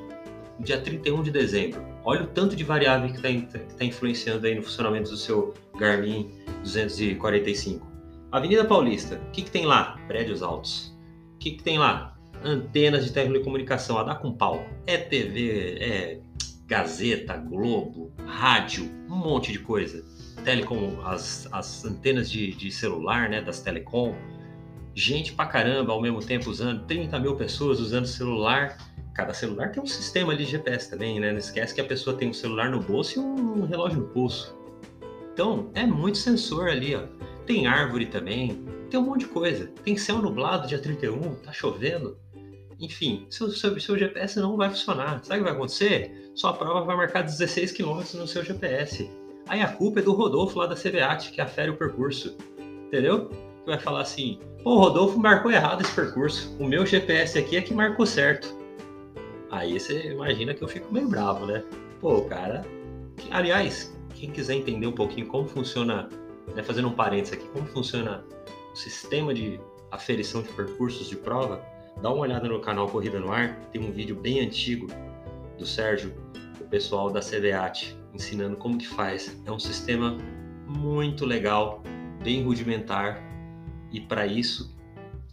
no 0.59 0.65
dia 0.65 0.81
31 0.81 1.23
de 1.23 1.31
dezembro. 1.31 1.83
Olha 2.05 2.25
o 2.25 2.27
tanto 2.27 2.57
de 2.57 2.65
variável 2.65 3.09
que 3.13 3.27
está 3.27 3.59
tá 3.59 3.85
influenciando 3.85 4.47
aí 4.47 4.55
no 4.55 4.63
funcionamento 4.63 5.11
do 5.11 5.17
seu 5.17 5.55
Garmin 5.79 6.31
245. 6.63 7.87
Avenida 8.33 8.65
Paulista, 8.65 9.17
o 9.29 9.31
que, 9.31 9.43
que 9.43 9.51
tem 9.51 9.67
lá? 9.67 9.99
Prédios 10.09 10.43
altos 10.43 10.93
que, 11.43 11.53
que 11.53 11.63
tem 11.63 11.79
lá? 11.79 12.17
Antenas 12.45 13.05
de 13.05 13.13
telecomunicação, 13.13 13.99
a 13.99 14.05
dar 14.05 14.17
com 14.17 14.33
pau. 14.33 14.65
É 14.87 14.97
TV, 14.97 15.77
é 15.81 16.21
Gazeta, 16.67 17.37
Globo, 17.37 18.13
rádio, 18.27 18.85
um 19.09 19.17
monte 19.17 19.53
de 19.53 19.59
coisa. 19.59 20.05
Telecom, 20.45 21.01
as, 21.05 21.49
as 21.53 21.85
antenas 21.85 22.31
de, 22.31 22.53
de 22.53 22.71
celular, 22.71 23.29
né, 23.29 23.41
das 23.41 23.61
telecom. 23.61 24.15
Gente 24.95 25.33
pra 25.33 25.47
caramba 25.47 25.93
ao 25.93 26.01
mesmo 26.01 26.21
tempo 26.21 26.51
usando, 26.51 26.85
30 26.87 27.19
mil 27.19 27.37
pessoas 27.37 27.81
usando 27.81 28.07
celular. 28.07 28.77
Cada 29.15 29.33
celular 29.33 29.71
tem 29.71 29.83
um 29.83 29.87
sistema 29.87 30.37
de 30.37 30.45
GPS 30.45 30.91
também, 30.91 31.21
né? 31.21 31.33
Não 31.33 31.39
esquece 31.39 31.75
que 31.75 31.81
a 31.81 31.85
pessoa 31.85 32.17
tem 32.17 32.31
um 32.31 32.33
celular 32.33 32.71
no 32.71 32.81
bolso 32.81 33.19
e 33.19 33.23
um 33.23 33.65
relógio 33.65 34.01
no 34.01 34.09
pulso. 34.09 34.57
Então, 35.33 35.71
é 35.75 35.87
muito 35.87 36.19
sensor 36.19 36.69
ali, 36.69 36.95
ó. 36.95 37.03
Tem 37.47 37.67
árvore 37.67 38.07
também, 38.07 38.65
tem 38.91 39.01
um 39.01 39.05
monte 39.05 39.21
de 39.21 39.29
coisa. 39.29 39.67
Tem 39.83 39.97
céu 39.97 40.19
nublado 40.19 40.69
dia 40.69 40.79
31, 40.79 41.37
tá 41.37 41.53
chovendo. 41.53 42.19
Enfim, 42.79 43.27
seu, 43.31 43.49
seu, 43.51 43.79
seu 43.81 43.99
GPS 43.99 44.39
não 44.39 44.57
vai 44.57 44.69
funcionar. 44.69 45.25
Sabe 45.25 45.41
o 45.41 45.45
que 45.45 45.51
vai 45.51 45.53
acontecer? 45.53 46.31
Sua 46.35 46.53
prova 46.53 46.85
vai 46.85 46.97
marcar 46.97 47.23
16 47.23 47.73
km 47.73 48.03
no 48.15 48.27
seu 48.27 48.45
GPS. 48.45 49.11
Aí 49.49 49.61
a 49.61 49.69
culpa 49.69 50.01
é 50.01 50.03
do 50.03 50.13
Rodolfo 50.13 50.59
lá 50.59 50.67
da 50.67 50.75
CBAT, 50.75 51.31
que 51.31 51.41
afere 51.41 51.71
o 51.71 51.77
percurso. 51.77 52.37
Entendeu? 52.87 53.31
Que 53.65 53.71
vai 53.71 53.79
falar 53.79 54.03
assim: 54.03 54.39
pô, 54.63 54.75
o 54.75 54.79
Rodolfo 54.79 55.19
marcou 55.19 55.51
errado 55.51 55.83
esse 55.83 55.95
percurso. 55.95 56.55
O 56.59 56.67
meu 56.67 56.85
GPS 56.85 57.39
aqui 57.39 57.57
é 57.57 57.63
que 57.63 57.73
marcou 57.73 58.07
certo. 58.07 58.55
Aí 59.51 59.79
você 59.79 60.13
imagina 60.13 60.55
que 60.55 60.63
eu 60.63 60.69
fico 60.69 60.93
meio 60.93 61.09
bravo, 61.09 61.47
né? 61.47 61.63
Pô, 62.01 62.23
cara. 62.23 62.65
Aliás, 63.31 63.97
quem 64.15 64.31
quiser 64.31 64.55
entender 64.55 64.87
um 64.87 64.93
pouquinho 64.93 65.27
como 65.27 65.47
funciona, 65.47 66.09
né, 66.55 66.63
fazendo 66.63 66.89
um 66.89 66.93
parênteses 66.93 67.35
aqui, 67.35 67.47
como 67.49 67.67
funciona 67.67 68.25
o 68.73 68.77
sistema 68.77 69.35
de 69.35 69.61
aferição 69.91 70.43
de 70.43 70.49
percursos 70.51 71.09
de 71.09 71.17
prova, 71.17 71.61
dá 72.01 72.11
uma 72.11 72.23
olhada 72.23 72.49
no 72.49 72.61
canal 72.61 72.89
Corrida 72.89 73.21
no 73.21 73.31
Ar, 73.31 73.55
tem 73.73 73.83
um 73.83 73.93
vídeo 73.93 74.17
bem 74.17 74.41
antigo 74.41 74.87
do 75.59 75.67
Sérgio, 75.67 76.15
o 76.61 76.65
pessoal 76.65 77.11
da 77.11 77.21
CBAT, 77.21 77.97
ensinando 78.15 78.57
como 78.57 78.79
que 78.79 78.89
faz. 78.89 79.37
É 79.45 79.53
um 79.53 79.59
sistema 79.59 80.17
muito 80.67 81.27
legal, 81.27 81.83
bem 82.23 82.43
rudimentar, 82.43 83.23
e 83.93 84.01
para 84.01 84.27
isso, 84.27 84.75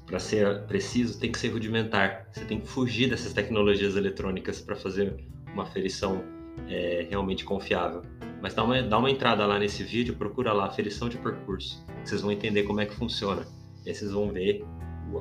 para 0.06 0.20
ser 0.20 0.63
preciso, 0.63 1.20
tem 1.20 1.32
que 1.32 1.39
ser 1.39 1.50
rudimentar. 1.50 2.28
Você 2.32 2.44
tem 2.46 2.60
que 2.60 2.68
fugir 2.68 3.10
dessas 3.10 3.32
tecnologias 3.32 3.96
eletrônicas 3.96 4.60
para 4.60 4.75
fazer 4.75 5.16
uma 5.54 5.63
aferição 5.63 6.24
é, 6.68 7.08
realmente 7.10 7.46
confiável. 7.46 8.01
Mas 8.42 8.54
dá 8.54 8.63
uma, 8.63 8.82
dá 8.82 8.98
uma 8.98 9.10
entrada 9.12 9.46
lá 9.46 9.60
nesse 9.60 9.84
vídeo, 9.84 10.16
procura 10.16 10.54
lá, 10.54 10.66
aferição 10.66 11.10
de 11.10 11.18
percurso. 11.18 11.86
Vocês 12.04 12.22
vão 12.22 12.32
entender 12.32 12.63
como 12.63 12.82
é 12.82 12.86
que 12.86 12.96
funciona. 12.96 13.46
E 13.86 13.89
aí 13.89 13.96
vocês 13.96 14.12
vão 14.12 14.32
ver 14.32 14.66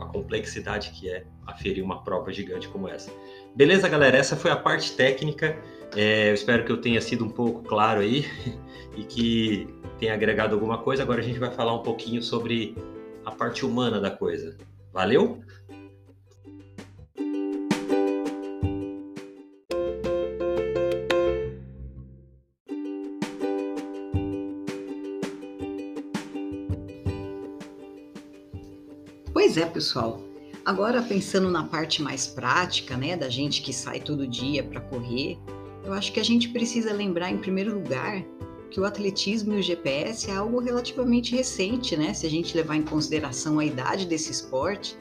a 0.01 0.07
complexidade 0.07 0.91
que 0.91 1.09
é 1.09 1.25
aferir 1.47 1.83
uma 1.83 2.03
prova 2.03 2.33
gigante 2.33 2.69
como 2.69 2.89
essa. 2.89 3.11
Beleza, 3.55 3.89
galera? 3.89 4.17
Essa 4.17 4.37
foi 4.37 4.51
a 4.51 4.57
parte 4.57 4.93
técnica. 4.93 5.59
É, 5.97 6.31
eu 6.31 6.35
espero 6.35 6.65
que 6.65 6.71
eu 6.71 6.77
tenha 6.77 7.01
sido 7.01 7.25
um 7.25 7.31
pouco 7.31 7.63
claro 7.63 8.01
aí 8.01 8.27
e 8.97 9.03
que 9.05 9.69
tenha 9.99 10.15
agregado 10.15 10.55
alguma 10.55 10.79
coisa. 10.79 11.03
Agora 11.03 11.21
a 11.21 11.25
gente 11.25 11.39
vai 11.39 11.51
falar 11.51 11.75
um 11.75 11.83
pouquinho 11.83 12.23
sobre 12.23 12.77
a 13.29 13.31
parte 13.31 13.65
humana 13.65 14.01
da 14.01 14.11
coisa. 14.11 14.57
Valeu? 14.93 15.41
Pois 29.33 29.57
é, 29.59 29.67
pessoal. 29.67 30.23
Agora 30.65 31.03
pensando 31.03 31.51
na 31.51 31.65
parte 31.65 32.03
mais 32.03 32.27
prática, 32.27 32.97
né, 32.97 33.17
da 33.17 33.29
gente 33.29 33.63
que 33.63 33.73
sai 33.73 34.01
todo 34.01 34.27
dia 34.27 34.63
para 34.63 34.81
correr, 34.81 35.39
eu 35.85 35.93
acho 35.93 36.13
que 36.13 36.21
a 36.21 36.25
gente 36.25 36.49
precisa 36.49 36.93
lembrar 36.93 37.31
em 37.31 37.39
primeiro 37.39 37.75
lugar 37.75 38.23
que 38.71 38.81
o 38.81 38.85
atletismo 38.85 39.55
e 39.55 39.61
o 39.61 39.63
GPS 39.63 40.31
é 40.31 40.35
algo 40.35 40.61
relativamente 40.61 41.35
recente, 41.35 41.97
né? 41.97 42.13
Se 42.13 42.27
a 42.27 42.31
gente 42.31 42.57
levar 42.57 42.77
em 42.77 42.83
consideração 42.83 43.59
a 43.59 43.65
idade 43.65 44.07
desse 44.07 44.31
esporte, 44.31 44.97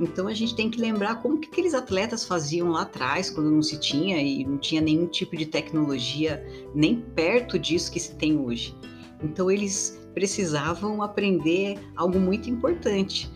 então 0.00 0.26
a 0.26 0.34
gente 0.34 0.54
tem 0.54 0.70
que 0.70 0.80
lembrar 0.80 1.22
como 1.22 1.38
que 1.38 1.48
aqueles 1.48 1.74
atletas 1.74 2.24
faziam 2.24 2.70
lá 2.70 2.82
atrás, 2.82 3.30
quando 3.30 3.50
não 3.50 3.62
se 3.62 3.78
tinha 3.78 4.20
e 4.20 4.44
não 4.44 4.58
tinha 4.58 4.80
nenhum 4.80 5.06
tipo 5.06 5.36
de 5.36 5.46
tecnologia 5.46 6.44
nem 6.74 7.00
perto 7.00 7.58
disso 7.58 7.92
que 7.92 8.00
se 8.00 8.14
tem 8.16 8.38
hoje. 8.38 8.74
Então 9.22 9.50
eles 9.50 10.00
precisavam 10.14 11.02
aprender 11.02 11.78
algo 11.96 12.18
muito 12.18 12.50
importante, 12.50 13.30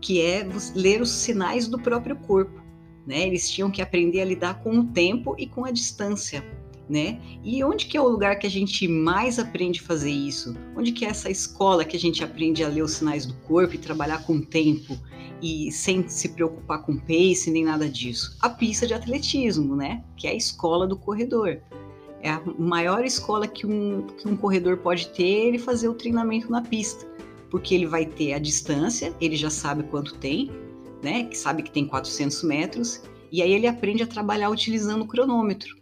que 0.00 0.20
é 0.20 0.46
ler 0.74 1.00
os 1.00 1.10
sinais 1.10 1.68
do 1.68 1.78
próprio 1.78 2.16
corpo. 2.16 2.60
Né? 3.06 3.26
Eles 3.26 3.48
tinham 3.48 3.70
que 3.70 3.80
aprender 3.80 4.20
a 4.20 4.24
lidar 4.24 4.62
com 4.62 4.78
o 4.78 4.84
tempo 4.84 5.34
e 5.38 5.46
com 5.46 5.64
a 5.64 5.70
distância. 5.70 6.44
Né? 6.88 7.20
E 7.44 7.62
onde 7.62 7.84
que 7.84 7.98
é 7.98 8.00
o 8.00 8.08
lugar 8.08 8.38
que 8.38 8.46
a 8.46 8.50
gente 8.50 8.88
mais 8.88 9.38
aprende 9.38 9.80
a 9.80 9.82
fazer 9.82 10.10
isso? 10.10 10.56
Onde 10.74 10.90
que 10.90 11.04
é 11.04 11.08
essa 11.08 11.30
escola 11.30 11.84
que 11.84 11.94
a 11.94 12.00
gente 12.00 12.24
aprende 12.24 12.64
a 12.64 12.68
ler 12.68 12.82
os 12.82 12.92
sinais 12.92 13.26
do 13.26 13.34
corpo 13.46 13.74
e 13.74 13.78
trabalhar 13.78 14.24
com 14.24 14.40
tempo 14.40 14.98
e 15.42 15.70
sem 15.70 16.08
se 16.08 16.30
preocupar 16.30 16.82
com 16.82 16.96
pace 16.96 17.50
nem 17.50 17.62
nada 17.62 17.90
disso? 17.90 18.38
A 18.40 18.48
pista 18.48 18.86
de 18.86 18.94
atletismo, 18.94 19.76
né? 19.76 20.02
Que 20.16 20.26
é 20.26 20.30
a 20.30 20.34
escola 20.34 20.86
do 20.86 20.96
corredor. 20.96 21.60
É 22.22 22.30
a 22.30 22.42
maior 22.58 23.04
escola 23.04 23.46
que 23.46 23.66
um, 23.66 24.06
que 24.06 24.26
um 24.26 24.34
corredor 24.34 24.78
pode 24.78 25.08
ter 25.08 25.28
ele 25.48 25.58
fazer 25.58 25.88
o 25.88 25.94
treinamento 25.94 26.50
na 26.50 26.62
pista 26.62 27.06
porque 27.50 27.74
ele 27.74 27.86
vai 27.86 28.04
ter 28.04 28.34
a 28.34 28.38
distância, 28.38 29.14
ele 29.20 29.36
já 29.36 29.50
sabe 29.50 29.82
quanto 29.84 30.14
tem, 30.16 30.50
né? 31.02 31.24
Que 31.24 31.36
sabe 31.36 31.62
que 31.62 31.70
tem 31.70 31.86
400 31.86 32.42
metros, 32.42 33.02
e 33.30 33.42
aí 33.42 33.52
ele 33.52 33.66
aprende 33.66 34.02
a 34.02 34.06
trabalhar 34.06 34.50
utilizando 34.50 35.02
o 35.02 35.06
cronômetro. 35.06 35.76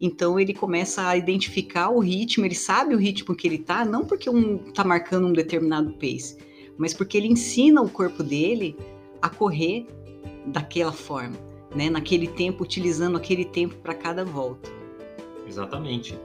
Então 0.00 0.38
ele 0.38 0.52
começa 0.52 1.06
a 1.06 1.16
identificar 1.16 1.90
o 1.90 2.00
ritmo, 2.00 2.44
ele 2.44 2.54
sabe 2.54 2.94
o 2.94 2.98
ritmo 2.98 3.34
que 3.34 3.46
ele 3.46 3.58
tá, 3.58 3.84
não 3.84 4.04
porque 4.04 4.28
um 4.28 4.58
tá 4.58 4.84
marcando 4.84 5.28
um 5.28 5.32
determinado 5.32 5.92
pace, 5.94 6.36
mas 6.76 6.92
porque 6.92 7.16
ele 7.16 7.28
ensina 7.28 7.80
o 7.80 7.88
corpo 7.88 8.22
dele 8.22 8.76
a 9.22 9.28
correr 9.28 9.86
daquela 10.46 10.92
forma, 10.92 11.36
né? 11.74 11.88
Naquele 11.88 12.26
tempo, 12.26 12.64
utilizando 12.64 13.16
aquele 13.16 13.44
tempo 13.44 13.76
para 13.76 13.94
cada 13.94 14.24
volta. 14.24 14.70
Exatamente 15.46 16.18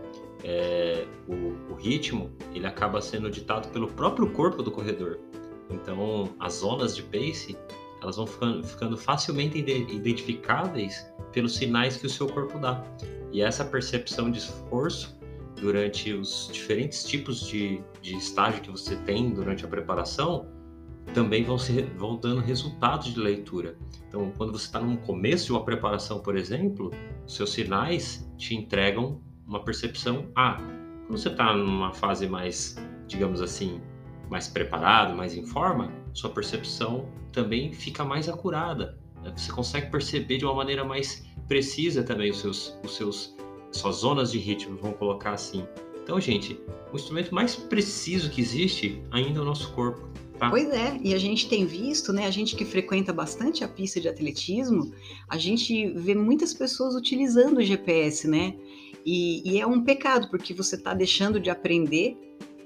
é, 0.43 1.05
o, 1.27 1.73
o, 1.73 1.75
ritmo 1.75 2.31
ele 2.53 2.65
acaba 2.65 3.01
sendo 3.01 3.29
ditado 3.29 3.69
pelo 3.69 3.87
próprio 3.87 4.29
corpo 4.31 4.63
do 4.63 4.71
corredor. 4.71 5.19
Então, 5.69 6.29
as 6.39 6.55
zonas 6.55 6.95
de 6.95 7.03
pace 7.03 7.57
elas 8.01 8.15
vão 8.15 8.25
ficando, 8.25 8.63
ficando 8.63 8.97
facilmente 8.97 9.57
identificáveis 9.57 11.05
pelos 11.33 11.55
sinais 11.55 11.97
que 11.97 12.07
o 12.07 12.09
seu 12.09 12.27
corpo 12.27 12.57
dá. 12.57 12.81
E 13.31 13.41
essa 13.41 13.63
percepção 13.63 14.31
de 14.31 14.39
esforço 14.39 15.19
durante 15.59 16.13
os 16.13 16.49
diferentes 16.51 17.03
tipos 17.03 17.47
de, 17.47 17.81
de 18.01 18.15
estágio 18.15 18.61
que 18.61 18.71
você 18.71 18.95
tem 18.97 19.29
durante 19.31 19.65
a 19.65 19.67
preparação 19.67 20.47
também 21.13 21.43
vão, 21.43 21.57
ser, 21.57 21.85
vão 21.95 22.17
dando 22.17 22.41
resultados 22.41 23.13
de 23.13 23.19
leitura. 23.19 23.77
Então, 24.07 24.31
quando 24.37 24.51
você 24.51 24.65
está 24.65 24.79
no 24.79 24.97
começo 24.97 25.45
de 25.45 25.51
uma 25.51 25.63
preparação, 25.63 26.19
por 26.19 26.35
exemplo, 26.35 26.91
seus 27.25 27.51
sinais 27.51 28.31
te 28.37 28.55
entregam 28.55 29.21
uma 29.45 29.63
percepção 29.63 30.31
A. 30.35 30.57
Quando 31.07 31.17
você 31.17 31.29
está 31.29 31.53
numa 31.53 31.91
fase 31.91 32.27
mais, 32.27 32.75
digamos 33.07 33.41
assim, 33.41 33.81
mais 34.29 34.47
preparado, 34.47 35.15
mais 35.15 35.35
em 35.35 35.43
forma, 35.43 35.91
sua 36.13 36.29
percepção 36.29 37.09
também 37.31 37.73
fica 37.73 38.05
mais 38.05 38.29
acurada. 38.29 38.99
Né? 39.23 39.33
Você 39.35 39.51
consegue 39.51 39.89
perceber 39.89 40.37
de 40.37 40.45
uma 40.45 40.53
maneira 40.53 40.83
mais 40.85 41.25
precisa 41.49 42.03
também 42.03 42.29
os 42.29 42.39
seus, 42.39 42.79
os 42.83 42.95
seus, 42.95 43.35
suas 43.71 43.97
zonas 43.97 44.31
de 44.31 44.37
ritmo, 44.37 44.77
vamos 44.79 44.97
colocar 44.97 45.33
assim. 45.33 45.65
Então, 46.01 46.21
gente, 46.21 46.57
o 46.93 46.95
instrumento 46.95 47.33
mais 47.33 47.55
preciso 47.55 48.29
que 48.29 48.39
existe 48.39 49.01
ainda 49.11 49.39
é 49.39 49.41
o 49.41 49.45
nosso 49.45 49.73
corpo. 49.73 50.07
Tá? 50.37 50.49
Pois 50.49 50.69
é, 50.69 50.97
e 51.03 51.13
a 51.13 51.17
gente 51.17 51.49
tem 51.49 51.65
visto, 51.65 52.13
né? 52.13 52.25
A 52.25 52.31
gente 52.31 52.55
que 52.55 52.63
frequenta 52.63 53.11
bastante 53.11 53.63
a 53.63 53.67
pista 53.67 53.99
de 53.99 54.07
atletismo, 54.07 54.93
a 55.27 55.37
gente 55.37 55.89
vê 55.91 56.15
muitas 56.15 56.53
pessoas 56.53 56.95
utilizando 56.95 57.57
o 57.57 57.61
GPS, 57.61 58.25
né? 58.25 58.55
E, 59.05 59.41
e 59.43 59.59
é 59.59 59.67
um 59.67 59.83
pecado, 59.83 60.29
porque 60.29 60.53
você 60.53 60.75
está 60.75 60.93
deixando 60.93 61.39
de 61.39 61.49
aprender, 61.49 62.17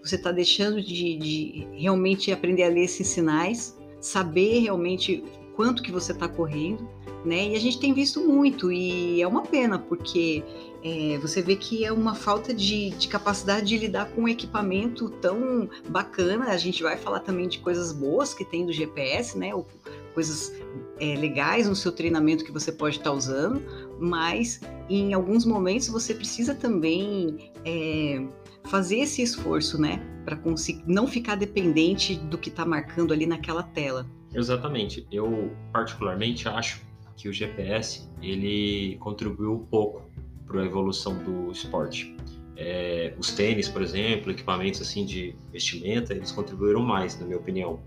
você 0.03 0.15
está 0.15 0.31
deixando 0.31 0.81
de, 0.83 1.17
de 1.17 1.67
realmente 1.73 2.31
aprender 2.31 2.63
a 2.63 2.69
ler 2.69 2.83
esses 2.83 3.07
sinais, 3.07 3.75
saber 3.99 4.59
realmente 4.59 5.23
quanto 5.55 5.81
que 5.83 5.91
você 5.91 6.12
está 6.12 6.27
correndo, 6.27 6.88
né? 7.25 7.50
E 7.50 7.55
a 7.55 7.60
gente 7.60 7.79
tem 7.79 7.93
visto 7.93 8.19
muito 8.22 8.72
e 8.72 9.22
é 9.22 9.27
uma 9.27 9.43
pena 9.43 9.79
porque 9.79 10.43
é, 10.83 11.17
você 11.19 11.41
vê 11.41 11.55
que 11.55 11.86
é 11.86 11.91
uma 11.91 12.13
falta 12.13 12.53
de, 12.53 12.89
de, 12.91 13.07
capacidade 13.07 13.67
de 13.67 13.77
lidar 13.77 14.10
com 14.12 14.24
um 14.24 14.27
equipamento 14.27 15.10
tão 15.10 15.69
bacana. 15.88 16.50
A 16.50 16.57
gente 16.57 16.83
vai 16.83 16.98
falar 16.98 17.22
também 17.22 17.48
de 17.48 17.60
coisas 17.60 17.93
boas 17.93 18.33
que 18.33 18.43
tem 18.43 18.65
do 18.65 18.74
GPS, 18.74 19.38
né? 19.38 19.55
Ou 19.55 19.65
coisas 20.13 20.53
é, 21.00 21.15
legais 21.15 21.67
no 21.67 21.75
seu 21.75 21.91
treinamento 21.91 22.43
que 22.43 22.51
você 22.51 22.72
pode 22.72 22.98
estar 22.98 23.10
tá 23.10 23.15
usando, 23.15 23.62
mas 24.00 24.60
em 24.89 25.13
alguns 25.13 25.45
momentos 25.45 25.88
você 25.88 26.13
precisa 26.13 26.53
também 26.53 27.51
é, 27.65 28.24
fazer 28.65 29.00
esse 29.00 29.22
esforço, 29.22 29.79
né? 29.79 30.01
Para 30.25 30.38
não 30.86 31.07
ficar 31.07 31.36
dependente 31.36 32.15
do 32.15 32.38
que 32.38 32.50
está 32.50 32.65
marcando 32.65 33.13
ali 33.13 33.25
naquela 33.25 33.63
tela. 33.63 34.05
Exatamente. 34.33 35.05
Eu 35.11 35.51
particularmente 35.71 36.47
acho 36.47 36.81
que 37.15 37.29
o 37.29 37.33
GPS 37.33 38.09
ele 38.21 38.97
contribuiu 38.99 39.67
pouco 39.69 40.09
para 40.45 40.61
a 40.61 40.65
evolução 40.65 41.17
do 41.23 41.51
esporte. 41.51 42.15
É, 42.55 43.13
os 43.17 43.31
tênis, 43.31 43.67
por 43.67 43.81
exemplo, 43.81 44.31
equipamentos 44.31 44.81
assim 44.81 45.05
de 45.05 45.35
vestimenta, 45.51 46.13
eles 46.13 46.31
contribuíram 46.31 46.81
mais, 46.81 47.19
na 47.19 47.25
minha 47.25 47.37
opinião. 47.37 47.79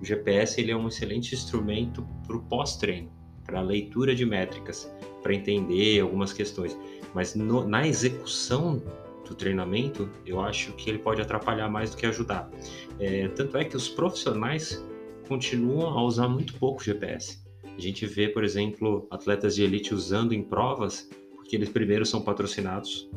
O 0.00 0.04
GPS 0.04 0.60
ele 0.60 0.70
é 0.70 0.76
um 0.76 0.88
excelente 0.88 1.34
instrumento 1.34 2.06
para 2.26 2.36
o 2.36 2.40
pós-treino, 2.42 3.10
para 3.44 3.60
a 3.60 3.62
leitura 3.62 4.14
de 4.14 4.24
métricas, 4.24 4.90
para 5.22 5.34
entender 5.34 6.00
algumas 6.00 6.32
questões. 6.32 6.76
Mas 7.14 7.34
no, 7.34 7.66
na 7.66 7.86
execução 7.86 8.82
do 9.26 9.34
treinamento, 9.34 10.08
eu 10.26 10.40
acho 10.40 10.72
que 10.72 10.90
ele 10.90 10.98
pode 10.98 11.20
atrapalhar 11.20 11.68
mais 11.68 11.90
do 11.90 11.96
que 11.96 12.06
ajudar. 12.06 12.50
É, 12.98 13.28
tanto 13.28 13.56
é 13.56 13.64
que 13.64 13.76
os 13.76 13.88
profissionais 13.88 14.84
continuam 15.30 15.96
a 15.96 16.02
usar 16.02 16.26
muito 16.26 16.54
pouco 16.54 16.82
GPS. 16.82 17.38
A 17.64 17.80
gente 17.80 18.04
vê, 18.04 18.26
por 18.28 18.42
exemplo, 18.42 19.06
atletas 19.12 19.54
de 19.54 19.62
elite 19.62 19.94
usando 19.94 20.32
em 20.32 20.42
provas, 20.42 21.08
porque 21.36 21.54
eles 21.54 21.68
primeiro 21.68 22.04
são 22.04 22.20
patrocinados 22.20 23.08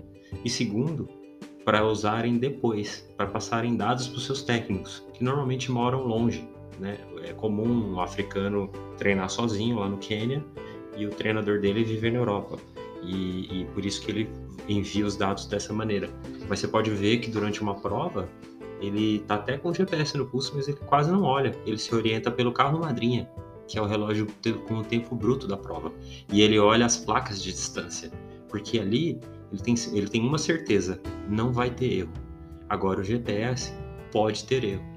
e 0.46 0.50
segundo, 0.50 1.10
para 1.66 1.84
usarem 1.84 2.38
depois, 2.38 3.10
para 3.18 3.26
passarem 3.26 3.76
dados 3.76 4.08
para 4.08 4.18
os 4.18 4.26
seus 4.28 4.44
técnicos, 4.44 5.04
que 5.12 5.24
normalmente 5.24 5.72
moram 5.72 6.06
longe. 6.06 6.48
Né? 6.80 7.00
É 7.24 7.34
comum 7.34 7.94
um 7.94 8.00
africano 8.00 8.70
treinar 8.96 9.32
sozinho 9.32 9.80
lá 9.80 9.90
no 9.90 9.98
Quênia 9.98 10.46
e 10.96 11.08
o 11.08 11.10
treinador 11.10 11.60
dele 11.62 11.84
viver 11.84 12.12
na 12.12 12.20
Europa. 12.20 12.60
E, 13.02 13.62
e, 13.62 13.66
por 13.74 13.84
isso 13.84 14.06
que 14.06 14.12
ele 14.12 14.30
envia 14.70 15.06
os 15.06 15.18
dados 15.18 15.48
dessa 15.48 15.74
maneira. 15.74 16.10
Mas 16.48 16.60
você 16.60 16.68
pode 16.68 16.92
ver 16.92 17.18
que 17.18 17.32
durante 17.32 17.62
uma 17.62 17.74
prova 17.74 18.30
ele 18.84 19.20
tá 19.20 19.36
até 19.36 19.58
com 19.58 19.70
o 19.70 19.74
GPS 19.74 20.18
no 20.18 20.26
pulso, 20.26 20.52
mas 20.56 20.68
ele 20.68 20.78
quase 20.86 21.10
não 21.10 21.24
olha. 21.24 21.58
Ele 21.66 21.78
se 21.78 21.96
orienta 21.96 22.30
pelo 22.30 22.52
carro 22.52 22.80
madrinha, 22.80 23.30
que 23.68 23.80
é 23.80 23.82
o 23.82 23.86
relógio 23.86 24.28
com 24.68 24.80
o 24.80 24.84
tempo 24.84 25.16
bruto 25.16 25.48
da 25.48 25.56
prova. 25.56 25.92
E 26.32 26.42
ele 26.42 26.60
olha 26.60 26.86
as 26.86 26.98
placas 26.98 27.42
de 27.42 27.52
distância, 27.52 28.12
porque 28.50 28.78
ali 28.80 29.22
ele 29.52 29.62
tem, 29.62 29.76
ele 29.94 30.08
tem 30.10 30.22
uma 30.22 30.38
certeza: 30.38 31.02
não 31.30 31.54
vai 31.54 31.70
ter 31.70 31.94
erro. 31.94 32.14
Agora 32.68 33.00
o 33.00 33.04
GPS 33.04 33.74
pode 34.12 34.44
ter 34.44 34.64
erro. 34.64 34.94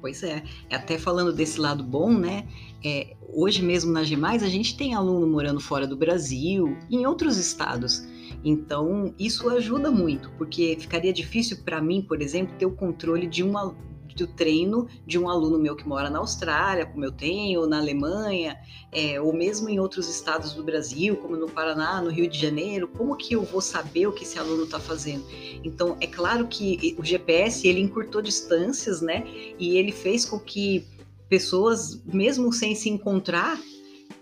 Pois 0.00 0.22
é, 0.22 0.42
até 0.70 0.96
falando 0.96 1.32
desse 1.32 1.60
lado 1.60 1.82
bom, 1.82 2.12
né? 2.16 2.46
É, 2.84 3.16
hoje 3.28 3.62
mesmo 3.62 3.92
na 3.92 4.04
Gemais 4.04 4.42
a 4.42 4.48
gente 4.48 4.76
tem 4.76 4.94
aluno 4.94 5.26
morando 5.26 5.60
fora 5.60 5.86
do 5.86 5.96
Brasil, 5.96 6.78
em 6.88 7.04
outros 7.04 7.36
estados. 7.36 8.06
Então 8.44 9.14
isso 9.18 9.48
ajuda 9.50 9.90
muito, 9.90 10.30
porque 10.38 10.76
ficaria 10.78 11.12
difícil 11.12 11.58
para 11.64 11.80
mim, 11.80 12.02
por 12.02 12.20
exemplo, 12.22 12.54
ter 12.58 12.66
o 12.66 12.70
controle 12.70 13.26
de 13.26 13.42
uma 13.42 13.74
do 14.18 14.26
treino 14.26 14.88
de 15.06 15.18
um 15.18 15.28
aluno 15.28 15.58
meu 15.58 15.76
que 15.76 15.86
mora 15.86 16.10
na 16.10 16.18
Austrália, 16.18 16.84
como 16.84 17.04
eu 17.04 17.12
tenho, 17.12 17.60
ou 17.60 17.66
na 17.68 17.78
Alemanha, 17.78 18.58
é, 18.90 19.20
ou 19.20 19.32
mesmo 19.32 19.68
em 19.68 19.78
outros 19.78 20.08
estados 20.08 20.52
do 20.52 20.64
Brasil, 20.64 21.16
como 21.16 21.36
no 21.36 21.48
Paraná, 21.48 22.02
no 22.02 22.10
Rio 22.10 22.28
de 22.28 22.38
Janeiro, 22.38 22.88
como 22.88 23.16
que 23.16 23.34
eu 23.34 23.42
vou 23.42 23.60
saber 23.60 24.06
o 24.08 24.12
que 24.12 24.24
esse 24.24 24.38
aluno 24.38 24.64
está 24.64 24.80
fazendo? 24.80 25.24
Então, 25.62 25.96
é 26.00 26.06
claro 26.06 26.48
que 26.48 26.96
o 26.98 27.04
GPS, 27.04 27.66
ele 27.66 27.80
encurtou 27.80 28.20
distâncias, 28.20 29.00
né? 29.00 29.24
E 29.58 29.78
ele 29.78 29.92
fez 29.92 30.24
com 30.24 30.38
que 30.38 30.84
pessoas, 31.28 32.02
mesmo 32.04 32.52
sem 32.52 32.74
se 32.74 32.88
encontrar, 32.88 33.60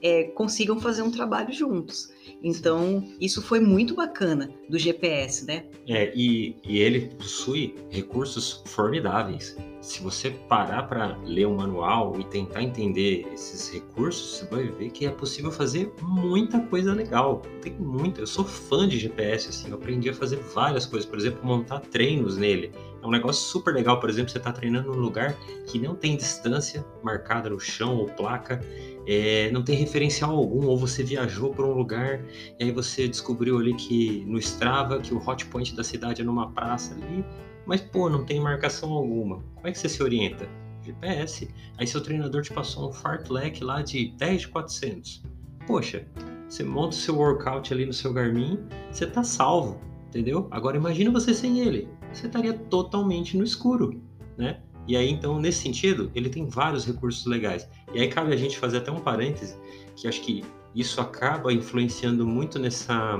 é, 0.02 0.24
consigam 0.24 0.78
fazer 0.78 1.02
um 1.02 1.10
trabalho 1.10 1.52
juntos. 1.52 2.10
Então, 2.42 3.04
isso 3.20 3.42
foi 3.42 3.60
muito 3.60 3.94
bacana 3.94 4.50
do 4.68 4.78
GPS, 4.78 5.44
né? 5.44 5.64
É, 5.88 6.12
e, 6.14 6.56
e 6.64 6.78
ele 6.78 7.08
possui 7.16 7.74
recursos 7.90 8.62
formidáveis 8.66 9.56
se 9.86 10.02
você 10.02 10.30
parar 10.30 10.82
para 10.82 11.16
ler 11.24 11.46
o 11.46 11.54
manual 11.54 12.18
e 12.18 12.24
tentar 12.24 12.60
entender 12.60 13.24
esses 13.32 13.72
recursos, 13.72 14.38
você 14.38 14.44
vai 14.46 14.64
ver 14.64 14.90
que 14.90 15.06
é 15.06 15.10
possível 15.10 15.52
fazer 15.52 15.92
muita 16.02 16.58
coisa 16.58 16.92
legal. 16.92 17.40
Tem 17.62 17.72
muita. 17.72 18.20
Eu 18.20 18.26
sou 18.26 18.44
fã 18.44 18.88
de 18.88 18.98
GPS, 18.98 19.48
assim, 19.48 19.68
eu 19.70 19.76
aprendi 19.76 20.10
a 20.10 20.14
fazer 20.14 20.38
várias 20.38 20.86
coisas, 20.86 21.08
por 21.08 21.16
exemplo, 21.16 21.46
montar 21.46 21.78
treinos 21.80 22.36
nele. 22.36 22.72
É 23.02 23.06
um 23.06 23.10
negócio 23.10 23.42
super 23.46 23.74
legal, 23.74 24.00
por 24.00 24.10
exemplo, 24.10 24.30
você 24.30 24.38
está 24.38 24.52
treinando 24.52 24.92
num 24.92 24.98
lugar 24.98 25.36
que 25.66 25.78
não 25.78 25.94
tem 25.94 26.16
distância 26.16 26.84
marcada 27.02 27.48
no 27.50 27.60
chão 27.60 27.96
ou 27.96 28.06
placa, 28.06 28.60
é, 29.06 29.50
não 29.52 29.62
tem 29.62 29.76
referencial 29.76 30.34
algum, 30.34 30.66
ou 30.66 30.76
você 30.76 31.02
viajou 31.02 31.52
para 31.54 31.64
um 31.64 31.72
lugar 31.72 32.20
e 32.58 32.64
aí 32.64 32.72
você 32.72 33.06
descobriu 33.06 33.58
ali 33.58 33.74
que 33.74 34.24
no 34.26 34.38
Strava 34.38 34.98
que 35.00 35.14
o 35.14 35.18
hot 35.18 35.46
point 35.46 35.74
da 35.76 35.84
cidade 35.84 36.22
é 36.22 36.24
numa 36.24 36.50
praça 36.50 36.94
ali 36.94 37.24
mas, 37.66 37.80
pô, 37.80 38.08
não 38.08 38.24
tem 38.24 38.40
marcação 38.40 38.92
alguma. 38.92 39.42
Como 39.56 39.66
é 39.66 39.72
que 39.72 39.78
você 39.78 39.88
se 39.88 40.02
orienta? 40.02 40.48
GPS. 40.82 41.50
Aí 41.76 41.86
seu 41.86 42.00
treinador 42.00 42.42
te 42.42 42.52
passou 42.52 42.88
um 42.88 42.92
fartlek 42.92 43.62
lá 43.62 43.82
de 43.82 44.12
10 44.16 44.42
de 44.42 44.48
400. 44.48 45.22
Poxa, 45.66 46.06
você 46.48 46.62
monta 46.62 46.90
o 46.90 46.98
seu 46.98 47.16
workout 47.16 47.74
ali 47.74 47.84
no 47.84 47.92
seu 47.92 48.12
Garmin, 48.12 48.60
você 48.88 49.04
tá 49.04 49.24
salvo, 49.24 49.80
entendeu? 50.06 50.46
Agora 50.52 50.76
imagina 50.76 51.10
você 51.10 51.34
sem 51.34 51.58
ele. 51.58 51.88
Você 52.16 52.28
estaria 52.28 52.54
totalmente 52.54 53.36
no 53.36 53.44
escuro, 53.44 54.00
né? 54.38 54.62
E 54.88 54.96
aí, 54.96 55.10
então, 55.10 55.38
nesse 55.38 55.60
sentido, 55.60 56.10
ele 56.14 56.30
tem 56.30 56.48
vários 56.48 56.86
recursos 56.86 57.26
legais. 57.26 57.68
E 57.92 58.00
aí 58.00 58.08
cabe 58.08 58.32
a 58.32 58.36
gente 58.36 58.58
fazer 58.58 58.78
até 58.78 58.90
um 58.90 59.00
parêntese, 59.00 59.54
que 59.94 60.08
acho 60.08 60.22
que 60.22 60.42
isso 60.74 60.98
acaba 61.00 61.52
influenciando 61.52 62.26
muito 62.26 62.58
nessa, 62.58 63.18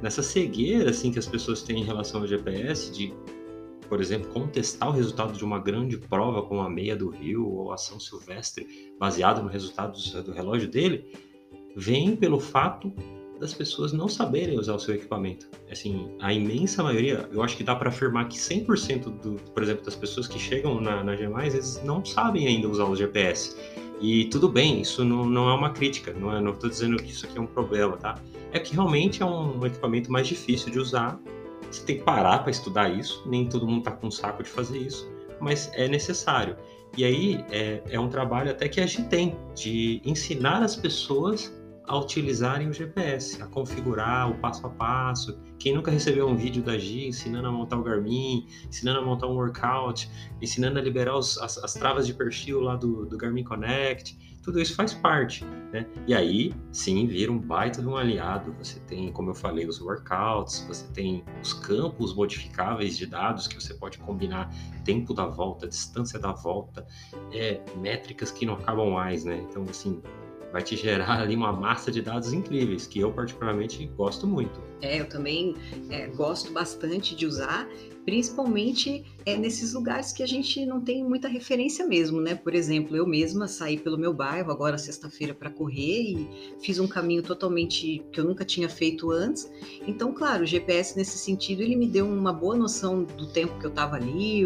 nessa 0.00 0.22
cegueira 0.22 0.88
assim, 0.88 1.12
que 1.12 1.18
as 1.18 1.26
pessoas 1.26 1.62
têm 1.62 1.80
em 1.80 1.84
relação 1.84 2.22
ao 2.22 2.26
GPS, 2.26 2.90
de 2.92 3.12
por 3.90 4.00
exemplo, 4.00 4.30
contestar 4.30 4.88
o 4.88 4.92
resultado 4.92 5.34
de 5.34 5.44
uma 5.44 5.58
grande 5.58 5.98
prova 5.98 6.42
como 6.42 6.62
a 6.62 6.70
meia 6.70 6.96
do 6.96 7.10
Rio 7.10 7.46
ou 7.46 7.72
a 7.72 7.76
São 7.76 8.00
Silvestre, 8.00 8.66
baseado 8.98 9.42
no 9.42 9.48
resultado 9.48 9.98
do 10.22 10.32
relógio 10.32 10.70
dele, 10.70 11.12
vem 11.76 12.16
pelo 12.16 12.40
fato 12.40 12.90
das 13.40 13.52
pessoas 13.52 13.92
não 13.92 14.08
saberem 14.08 14.58
usar 14.58 14.74
o 14.74 14.78
seu 14.78 14.94
equipamento. 14.94 15.48
Assim, 15.70 16.08
a 16.20 16.32
imensa 16.32 16.82
maioria, 16.82 17.28
eu 17.32 17.42
acho 17.42 17.56
que 17.56 17.64
dá 17.64 17.74
para 17.74 17.88
afirmar 17.88 18.28
que 18.28 18.38
100% 18.38 19.20
do, 19.20 19.32
por 19.52 19.62
exemplo, 19.62 19.84
das 19.84 19.96
pessoas 19.96 20.26
que 20.26 20.38
chegam 20.38 20.80
na, 20.80 21.02
na 21.02 21.16
Gemais, 21.16 21.54
eles 21.54 21.82
não 21.84 22.04
sabem 22.04 22.46
ainda 22.46 22.68
usar 22.68 22.84
o 22.84 22.94
GPS. 22.94 23.56
E 24.00 24.26
tudo 24.26 24.48
bem, 24.48 24.80
isso 24.80 25.04
não, 25.04 25.24
não 25.24 25.48
é 25.48 25.54
uma 25.54 25.70
crítica, 25.70 26.12
não 26.12 26.34
é, 26.34 26.40
não 26.40 26.52
estou 26.52 26.68
dizendo 26.68 26.96
que 26.96 27.10
isso 27.10 27.26
aqui 27.26 27.38
é 27.38 27.40
um 27.40 27.46
problema, 27.46 27.96
tá? 27.96 28.16
É 28.52 28.58
que 28.58 28.74
realmente 28.74 29.22
é 29.22 29.26
um 29.26 29.64
equipamento 29.64 30.10
mais 30.10 30.26
difícil 30.26 30.70
de 30.70 30.78
usar 30.78 31.20
você 31.74 31.84
tem 31.84 31.98
que 31.98 32.04
parar 32.04 32.38
para 32.38 32.50
estudar 32.50 32.88
isso, 32.88 33.22
nem 33.26 33.46
todo 33.48 33.66
mundo 33.66 33.78
está 33.78 33.90
com 33.90 34.10
saco 34.10 34.42
de 34.42 34.48
fazer 34.48 34.78
isso, 34.78 35.10
mas 35.40 35.70
é 35.74 35.88
necessário. 35.88 36.56
E 36.96 37.04
aí 37.04 37.44
é, 37.50 37.82
é 37.90 37.98
um 37.98 38.08
trabalho 38.08 38.50
até 38.50 38.68
que 38.68 38.80
a 38.80 38.86
gente 38.86 39.08
tem 39.08 39.36
de 39.54 40.00
ensinar 40.04 40.62
as 40.62 40.76
pessoas 40.76 41.52
a 41.86 41.98
utilizarem 41.98 42.68
o 42.68 42.72
GPS, 42.72 43.42
a 43.42 43.46
configurar 43.46 44.30
o 44.30 44.34
passo 44.38 44.66
a 44.66 44.70
passo. 44.70 45.38
Quem 45.58 45.74
nunca 45.74 45.90
recebeu 45.90 46.26
um 46.26 46.36
vídeo 46.36 46.62
da 46.62 46.78
Gi 46.78 47.08
ensinando 47.08 47.48
a 47.48 47.52
montar 47.52 47.78
o 47.78 47.82
Garmin, 47.82 48.46
ensinando 48.66 49.00
a 49.00 49.02
montar 49.02 49.26
um 49.26 49.34
workout, 49.34 50.10
ensinando 50.40 50.78
a 50.78 50.82
liberar 50.82 51.16
os, 51.16 51.38
as, 51.38 51.58
as, 51.58 51.74
travas 51.74 52.06
de 52.06 52.14
perfil 52.14 52.60
lá 52.60 52.76
do, 52.76 53.04
do 53.04 53.18
Garmin 53.18 53.44
Connect, 53.44 54.16
tudo 54.42 54.60
isso 54.60 54.74
faz 54.74 54.92
parte, 54.92 55.42
né? 55.72 55.86
E 56.06 56.14
aí, 56.14 56.52
sim, 56.70 57.06
vira 57.06 57.32
um 57.32 57.38
baita 57.38 57.80
de 57.80 57.88
um 57.88 57.96
aliado. 57.96 58.54
Você 58.58 58.78
tem, 58.80 59.10
como 59.10 59.30
eu 59.30 59.34
falei, 59.34 59.66
os 59.66 59.80
workouts, 59.80 60.66
você 60.68 60.86
tem 60.92 61.24
os 61.42 61.54
campos 61.54 62.14
modificáveis 62.14 62.98
de 62.98 63.06
dados 63.06 63.46
que 63.46 63.54
você 63.54 63.72
pode 63.72 63.96
combinar 63.98 64.54
tempo 64.84 65.14
da 65.14 65.24
volta, 65.26 65.66
distância 65.66 66.18
da 66.18 66.32
volta, 66.32 66.86
é, 67.32 67.62
métricas 67.76 68.30
que 68.30 68.44
não 68.44 68.54
acabam 68.54 68.90
mais, 68.90 69.24
né? 69.24 69.42
Então, 69.48 69.62
assim, 69.62 70.02
vai 70.54 70.62
te 70.62 70.76
gerar 70.76 71.20
ali 71.20 71.34
uma 71.34 71.52
massa 71.52 71.90
de 71.90 72.00
dados 72.00 72.32
incríveis, 72.32 72.86
que 72.86 73.00
eu 73.00 73.12
particularmente 73.12 73.84
gosto 73.96 74.24
muito. 74.24 74.62
É, 74.80 75.00
eu 75.00 75.08
também 75.08 75.56
é, 75.90 76.06
gosto 76.06 76.52
bastante 76.52 77.16
de 77.16 77.26
usar 77.26 77.68
principalmente 78.04 79.04
é, 79.24 79.36
nesses 79.36 79.72
lugares 79.72 80.12
que 80.12 80.22
a 80.22 80.26
gente 80.26 80.64
não 80.66 80.80
tem 80.80 81.02
muita 81.02 81.28
referência 81.28 81.86
mesmo, 81.86 82.20
né? 82.20 82.34
Por 82.34 82.54
exemplo, 82.54 82.96
eu 82.96 83.06
mesma 83.06 83.48
saí 83.48 83.78
pelo 83.78 83.96
meu 83.96 84.12
bairro 84.12 84.50
agora 84.50 84.76
sexta-feira 84.76 85.34
para 85.34 85.50
correr 85.50 86.02
e 86.02 86.28
fiz 86.60 86.78
um 86.78 86.86
caminho 86.86 87.22
totalmente 87.22 88.04
que 88.12 88.20
eu 88.20 88.24
nunca 88.24 88.44
tinha 88.44 88.68
feito 88.68 89.10
antes. 89.10 89.50
Então, 89.86 90.12
claro, 90.12 90.44
o 90.44 90.46
GPS 90.46 90.96
nesse 90.96 91.16
sentido 91.16 91.62
ele 91.62 91.76
me 91.76 91.86
deu 91.86 92.06
uma 92.06 92.32
boa 92.32 92.56
noção 92.56 93.04
do 93.04 93.26
tempo 93.28 93.58
que 93.58 93.64
eu 93.64 93.70
estava 93.70 93.96
ali, 93.96 94.44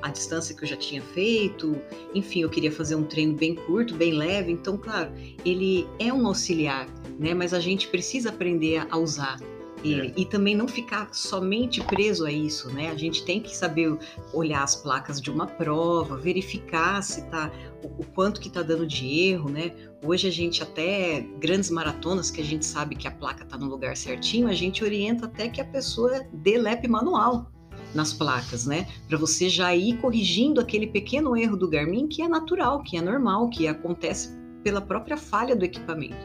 a 0.00 0.08
distância 0.10 0.54
que 0.54 0.62
eu 0.62 0.68
já 0.68 0.76
tinha 0.76 1.02
feito. 1.02 1.80
Enfim, 2.14 2.42
eu 2.42 2.50
queria 2.50 2.70
fazer 2.70 2.94
um 2.94 3.04
treino 3.04 3.34
bem 3.34 3.54
curto, 3.54 3.94
bem 3.94 4.12
leve. 4.12 4.52
Então, 4.52 4.76
claro, 4.76 5.10
ele 5.44 5.86
é 5.98 6.12
um 6.12 6.26
auxiliar, 6.26 6.86
né? 7.18 7.34
Mas 7.34 7.52
a 7.52 7.60
gente 7.60 7.88
precisa 7.88 8.28
aprender 8.28 8.86
a 8.88 8.96
usar 8.96 9.40
É. 9.84 10.12
E 10.16 10.24
também 10.24 10.54
não 10.54 10.68
ficar 10.68 11.08
somente 11.12 11.82
preso 11.82 12.24
a 12.24 12.30
isso, 12.30 12.70
né? 12.70 12.90
A 12.90 12.96
gente 12.96 13.24
tem 13.24 13.40
que 13.40 13.56
saber 13.56 13.98
olhar 14.32 14.62
as 14.62 14.76
placas 14.76 15.20
de 15.20 15.30
uma 15.30 15.46
prova, 15.46 16.16
verificar 16.16 17.02
se 17.02 17.22
tá 17.26 17.50
o, 17.82 18.02
o 18.02 18.06
quanto 18.14 18.40
que 18.40 18.48
tá 18.48 18.62
dando 18.62 18.86
de 18.86 19.28
erro, 19.28 19.50
né? 19.50 19.72
Hoje 20.04 20.28
a 20.28 20.30
gente 20.30 20.62
até 20.62 21.20
grandes 21.38 21.70
maratonas 21.70 22.30
que 22.30 22.40
a 22.40 22.44
gente 22.44 22.64
sabe 22.64 22.94
que 22.94 23.08
a 23.08 23.10
placa 23.10 23.44
tá 23.44 23.58
no 23.58 23.66
lugar 23.66 23.96
certinho, 23.96 24.48
a 24.48 24.54
gente 24.54 24.84
orienta 24.84 25.26
até 25.26 25.48
que 25.48 25.60
a 25.60 25.64
pessoa 25.64 26.24
dê 26.32 26.58
lep 26.58 26.86
manual 26.86 27.50
nas 27.94 28.12
placas, 28.12 28.66
né? 28.66 28.86
Para 29.08 29.18
você 29.18 29.48
já 29.48 29.74
ir 29.74 29.98
corrigindo 29.98 30.60
aquele 30.60 30.86
pequeno 30.86 31.36
erro 31.36 31.56
do 31.56 31.68
Garmin 31.68 32.06
que 32.06 32.22
é 32.22 32.28
natural, 32.28 32.82
que 32.82 32.96
é 32.96 33.00
normal, 33.00 33.48
que 33.50 33.66
acontece 33.66 34.41
pela 34.62 34.80
própria 34.80 35.16
falha 35.16 35.54
do 35.54 35.64
equipamento. 35.64 36.16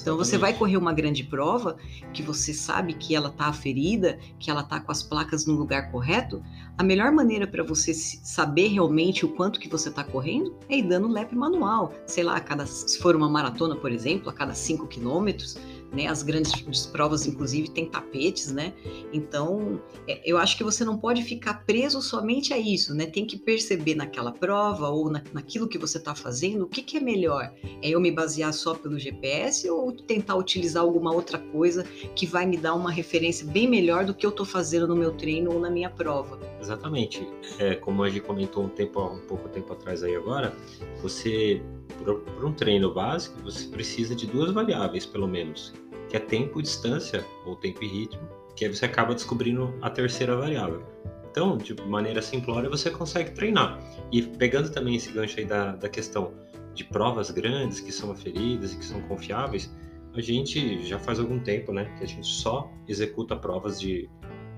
Então 0.00 0.16
você 0.16 0.38
vai 0.38 0.52
correr 0.52 0.76
uma 0.76 0.92
grande 0.92 1.24
prova 1.24 1.76
que 2.12 2.22
você 2.22 2.54
sabe 2.54 2.94
que 2.94 3.14
ela 3.14 3.28
está 3.28 3.46
aferida, 3.46 4.18
que 4.38 4.50
ela 4.50 4.60
está 4.60 4.78
com 4.78 4.92
as 4.92 5.02
placas 5.02 5.46
no 5.46 5.54
lugar 5.54 5.90
correto. 5.90 6.42
A 6.78 6.84
melhor 6.84 7.10
maneira 7.10 7.46
para 7.46 7.64
você 7.64 7.92
saber 7.92 8.68
realmente 8.68 9.24
o 9.24 9.28
quanto 9.30 9.58
que 9.58 9.68
você 9.68 9.88
está 9.88 10.04
correndo 10.04 10.54
é 10.68 10.78
ir 10.78 10.82
dando 10.82 11.08
lap 11.08 11.34
manual. 11.34 11.92
Sei 12.06 12.22
lá, 12.22 12.38
cada, 12.38 12.66
se 12.66 12.98
for 13.00 13.16
uma 13.16 13.28
maratona, 13.28 13.74
por 13.74 13.90
exemplo, 13.90 14.30
a 14.30 14.32
cada 14.32 14.54
5 14.54 14.86
quilômetros, 14.86 15.58
né? 15.92 16.06
As 16.06 16.22
grandes 16.22 16.86
provas, 16.86 17.26
inclusive, 17.26 17.70
têm 17.70 17.86
tapetes, 17.86 18.52
né? 18.52 18.72
Então, 19.12 19.80
é, 20.06 20.20
eu 20.24 20.38
acho 20.38 20.56
que 20.56 20.64
você 20.64 20.84
não 20.84 20.98
pode 20.98 21.22
ficar 21.22 21.64
preso 21.64 22.00
somente 22.00 22.52
a 22.52 22.58
isso, 22.58 22.94
né? 22.94 23.06
Tem 23.06 23.26
que 23.26 23.38
perceber 23.38 23.94
naquela 23.94 24.32
prova 24.32 24.88
ou 24.88 25.10
na, 25.10 25.22
naquilo 25.32 25.68
que 25.68 25.78
você 25.78 25.98
está 25.98 26.14
fazendo 26.14 26.62
o 26.62 26.68
que, 26.68 26.82
que 26.82 26.96
é 26.96 27.00
melhor. 27.00 27.52
É 27.82 27.88
eu 27.88 28.00
me 28.00 28.10
basear 28.10 28.52
só 28.52 28.74
pelo 28.74 28.98
GPS 28.98 29.68
ou 29.70 29.92
tentar 29.92 30.36
utilizar 30.36 30.82
alguma 30.82 31.12
outra 31.12 31.38
coisa 31.38 31.84
que 32.14 32.26
vai 32.26 32.46
me 32.46 32.56
dar 32.56 32.74
uma 32.74 32.90
referência 32.90 33.46
bem 33.46 33.68
melhor 33.68 34.04
do 34.04 34.14
que 34.14 34.24
eu 34.24 34.30
estou 34.30 34.46
fazendo 34.46 34.86
no 34.86 34.96
meu 34.96 35.12
treino 35.12 35.52
ou 35.52 35.60
na 35.60 35.70
minha 35.70 35.90
prova. 35.90 36.38
Exatamente. 36.60 37.26
É, 37.58 37.74
como 37.74 38.02
a 38.02 38.08
gente 38.08 38.22
comentou 38.22 38.64
um 38.64 38.68
tempo, 38.68 39.02
um 39.02 39.20
pouco 39.26 39.48
tempo 39.48 39.72
atrás 39.72 40.02
aí 40.02 40.14
agora, 40.14 40.54
você 41.02 41.62
para 42.04 42.46
um 42.46 42.52
treino 42.52 42.92
básico 42.92 43.40
você 43.42 43.66
precisa 43.68 44.14
de 44.14 44.26
duas 44.26 44.52
variáveis 44.52 45.06
pelo 45.06 45.26
menos, 45.26 45.72
é 46.16 46.20
tempo 46.20 46.60
e 46.60 46.62
distância 46.62 47.24
ou 47.44 47.56
tempo 47.56 47.82
e 47.84 47.88
ritmo, 47.88 48.28
que 48.54 48.64
aí 48.64 48.74
você 48.74 48.84
acaba 48.84 49.14
descobrindo 49.14 49.74
a 49.82 49.90
terceira 49.90 50.36
variável. 50.36 50.82
Então, 51.30 51.58
de 51.58 51.74
maneira 51.82 52.22
simplória, 52.22 52.68
você 52.68 52.90
consegue 52.90 53.32
treinar. 53.32 53.78
E 54.10 54.22
pegando 54.22 54.70
também 54.70 54.96
esse 54.96 55.12
gancho 55.12 55.38
aí 55.38 55.44
da, 55.44 55.76
da 55.76 55.88
questão 55.88 56.32
de 56.74 56.82
provas 56.84 57.30
grandes 57.30 57.80
que 57.80 57.92
são 57.92 58.10
aferidas 58.10 58.72
e 58.72 58.78
que 58.78 58.84
são 58.84 59.00
confiáveis, 59.02 59.70
a 60.14 60.20
gente 60.20 60.86
já 60.86 60.98
faz 60.98 61.20
algum 61.20 61.38
tempo, 61.38 61.72
né, 61.72 61.94
que 61.98 62.04
a 62.04 62.06
gente 62.06 62.26
só 62.26 62.70
executa 62.88 63.36
provas 63.36 63.78
de, 63.78 64.08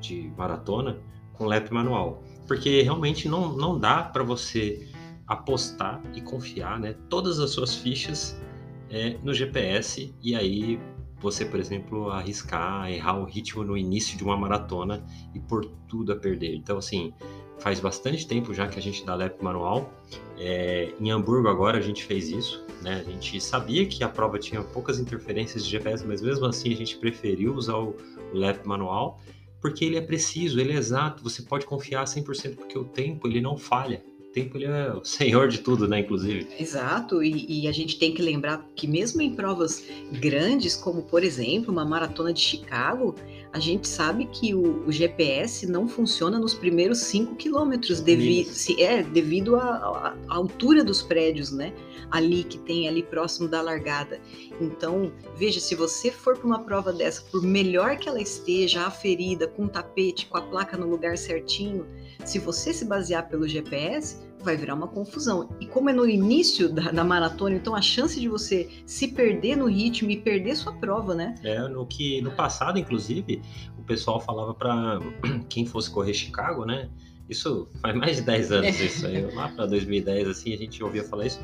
de 0.01 0.33
maratona 0.37 1.01
com 1.33 1.47
lap 1.47 1.71
manual, 1.73 2.23
porque 2.47 2.83
realmente 2.83 3.29
não, 3.29 3.57
não 3.57 3.79
dá 3.79 4.05
para 4.05 4.23
você 4.23 4.88
apostar 5.27 6.01
e 6.14 6.21
confiar, 6.21 6.79
né, 6.79 6.94
todas 7.09 7.40
as 7.40 7.51
suas 7.51 7.75
fichas 7.75 8.40
é, 8.88 9.18
no 9.23 9.35
GPS 9.35 10.14
e 10.23 10.35
aí 10.35 10.81
você, 11.20 11.44
por 11.44 11.59
exemplo, 11.59 12.11
arriscar, 12.11 12.90
errar 12.90 13.18
o 13.18 13.24
ritmo 13.24 13.64
no 13.64 13.76
início 13.76 14.16
de 14.16 14.24
uma 14.24 14.37
maratona 14.37 15.04
e 15.35 15.40
por 15.40 15.64
tudo 15.88 16.12
a 16.12 16.16
perder. 16.16 16.54
Então, 16.54 16.78
assim, 16.78 17.12
faz 17.59 17.81
bastante 17.81 18.26
tempo 18.26 18.54
já 18.54 18.68
que 18.68 18.78
a 18.78 18.83
gente 18.83 19.04
dá 19.04 19.14
lap 19.14 19.42
manual. 19.42 19.92
É, 20.38 20.92
em 21.00 21.11
Hamburgo 21.11 21.48
agora 21.48 21.78
a 21.78 21.81
gente 21.81 22.04
fez 22.04 22.28
isso, 22.28 22.64
né? 22.83 23.04
A 23.07 23.11
gente 23.11 23.40
sabia 23.40 23.85
que 23.87 24.04
a 24.04 24.09
prova 24.09 24.38
tinha 24.38 24.62
poucas 24.62 24.98
interferências 24.98 25.64
de 25.64 25.70
GPS, 25.70 26.07
mas 26.07 26.22
mesmo 26.22 26.46
assim 26.46 26.72
a 26.72 26.76
gente 26.76 26.96
preferiu 26.96 27.54
usar 27.54 27.76
o, 27.76 27.96
o 28.33 28.38
lap 28.38 28.64
manual 28.64 29.20
porque 29.61 29.85
ele 29.85 29.96
é 29.96 30.00
preciso, 30.00 30.61
ele 30.61 30.72
é 30.72 30.76
exato, 30.76 31.22
você 31.22 31.42
pode 31.42 31.66
confiar 31.66 32.04
100% 32.04 32.57
porque 32.57 32.78
o 32.78 32.85
tempo 32.85 33.26
ele 33.26 33.40
não 33.40 33.57
falha 33.57 34.02
tempo 34.42 34.57
ele 34.57 34.66
é 34.66 34.92
o 34.92 35.03
senhor 35.05 35.48
de 35.48 35.59
tudo, 35.59 35.87
né, 35.88 36.01
inclusive. 36.01 36.48
Exato, 36.59 37.22
e, 37.22 37.62
e, 37.64 37.68
a 37.68 37.72
gente 37.72 37.98
tem 37.98 38.12
que 38.12 38.22
lembrar 38.22 38.66
que 38.74 38.87
mesmo 38.87 39.20
em 39.20 39.35
provas 39.35 39.85
grandes, 40.12 40.77
como 40.77 41.03
por 41.03 41.22
exemplo 41.22 41.72
uma 41.72 41.85
maratona 41.85 42.33
de 42.33 42.40
Chicago, 42.40 43.14
a 43.53 43.59
gente 43.59 43.88
sabe 43.88 44.27
que 44.27 44.55
o, 44.55 44.87
o 44.87 44.92
GPS 44.92 45.66
não 45.66 45.88
funciona 45.88 46.38
nos 46.38 46.55
primeiros 46.55 46.98
5 46.98 47.35
quilômetros, 47.37 48.01
devi 48.01 48.46
é, 48.79 49.03
devido 49.03 49.57
à 49.57 50.14
altura 50.29 50.85
dos 50.85 51.03
prédios, 51.03 51.51
né? 51.51 51.72
Ali 52.11 52.44
que 52.44 52.59
tem 52.59 52.88
ali 52.88 53.03
próximo 53.03 53.48
da 53.48 53.62
largada. 53.62 54.20
Então, 54.61 55.12
veja, 55.37 55.61
se 55.61 55.74
você 55.74 56.11
for 56.11 56.37
para 56.37 56.46
uma 56.46 56.61
prova 56.61 56.92
dessa, 56.92 57.22
por 57.31 57.42
melhor 57.42 57.96
que 57.96 58.09
ela 58.09 58.20
esteja, 58.20 58.87
aferida, 58.87 59.48
com 59.48 59.66
tapete, 59.66 60.27
com 60.27 60.37
a 60.37 60.42
placa 60.42 60.77
no 60.77 60.88
lugar 60.88 61.16
certinho, 61.16 61.87
se 62.24 62.38
você 62.38 62.74
se 62.74 62.85
basear 62.85 63.29
pelo 63.29 63.48
GPS, 63.48 64.28
vai 64.42 64.57
virar 64.57 64.74
uma 64.74 64.88
confusão. 64.88 65.48
E 65.61 65.66
como 65.66 65.90
é 65.90 65.92
no 65.92 66.09
início 66.09 66.68
da, 66.68 66.90
da, 66.90 67.05
maratona, 67.05 67.57
então 67.57 67.74
a 67.74 67.83
chance 67.83 68.18
de 68.20 68.29
você 68.29 68.68
se 68.87 69.09
perder 69.09 69.57
no 69.57 69.66
ritmo 69.66 70.11
e 70.11 70.16
perder 70.16 70.57
sua 70.57 70.72
prova, 70.74 71.14
né? 71.14 71.35
É, 71.42 71.61
no 71.68 71.87
que 71.87 72.20
no 72.22 72.31
passado, 72.31 72.79
inclusive, 72.79 73.42
o 73.79 73.83
pessoal 73.83 74.20
falava 74.20 74.55
para 74.55 75.01
quem 75.48 75.66
fosse 75.66 75.90
correr 75.90 76.14
Chicago, 76.14 76.64
né? 76.64 76.88
Isso 77.29 77.68
faz 77.83 77.94
mais 77.94 78.16
de 78.16 78.22
10 78.22 78.53
anos, 78.53 78.81
isso 78.81 79.07
aí, 79.07 79.20
lá 79.35 79.48
para 79.48 79.66
2010, 79.66 80.29
assim, 80.29 80.55
a 80.55 80.57
gente 80.57 80.83
ouvia 80.83 81.05
falar 81.05 81.27
isso 81.27 81.38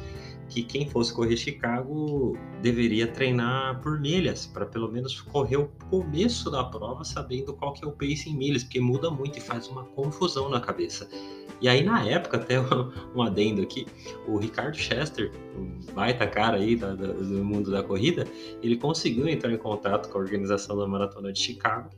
que 0.48 0.62
quem 0.62 0.88
fosse 0.88 1.12
correr 1.12 1.36
Chicago 1.36 2.36
deveria 2.60 3.06
treinar 3.06 3.80
por 3.80 4.00
milhas, 4.00 4.46
para 4.46 4.66
pelo 4.66 4.90
menos 4.90 5.20
correr 5.20 5.56
o 5.56 5.68
começo 5.90 6.50
da 6.50 6.64
prova 6.64 7.04
sabendo 7.04 7.54
qual 7.54 7.72
que 7.72 7.84
é 7.84 7.88
o 7.88 7.92
pace 7.92 8.28
em 8.28 8.36
milhas, 8.36 8.62
porque 8.62 8.80
muda 8.80 9.10
muito 9.10 9.38
e 9.38 9.40
faz 9.40 9.68
uma 9.68 9.84
confusão 9.84 10.48
na 10.48 10.60
cabeça. 10.60 11.08
E 11.60 11.68
aí, 11.68 11.82
na 11.82 12.06
época, 12.06 12.36
até 12.36 12.56
um 13.14 13.22
adendo 13.22 13.62
aqui, 13.62 13.86
o 14.26 14.36
Ricardo 14.36 14.76
Chester, 14.76 15.32
um 15.56 15.80
baita 15.94 16.26
cara 16.26 16.56
aí 16.56 16.76
do, 16.76 16.96
do 16.96 17.44
mundo 17.44 17.70
da 17.70 17.82
corrida, 17.82 18.26
ele 18.62 18.76
conseguiu 18.76 19.28
entrar 19.28 19.52
em 19.52 19.58
contato 19.58 20.08
com 20.10 20.18
a 20.18 20.20
organização 20.20 20.76
da 20.76 20.86
Maratona 20.86 21.32
de 21.32 21.40
Chicago 21.40 21.90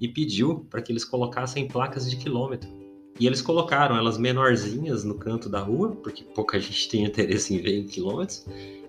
e 0.00 0.08
pediu 0.08 0.66
para 0.70 0.82
que 0.82 0.90
eles 0.90 1.04
colocassem 1.04 1.68
placas 1.68 2.10
de 2.10 2.16
quilômetro 2.16 2.81
e 3.18 3.26
eles 3.26 3.42
colocaram 3.42 3.96
elas 3.96 4.18
menorzinhas 4.18 5.04
no 5.04 5.14
canto 5.14 5.48
da 5.48 5.60
rua, 5.60 5.96
porque 6.02 6.24
pouca 6.24 6.58
gente 6.58 6.88
tem 6.90 7.04
interesse 7.04 7.54
em 7.54 7.58
ver 7.58 7.78
em 7.80 7.86
quilômetros, 7.86 8.46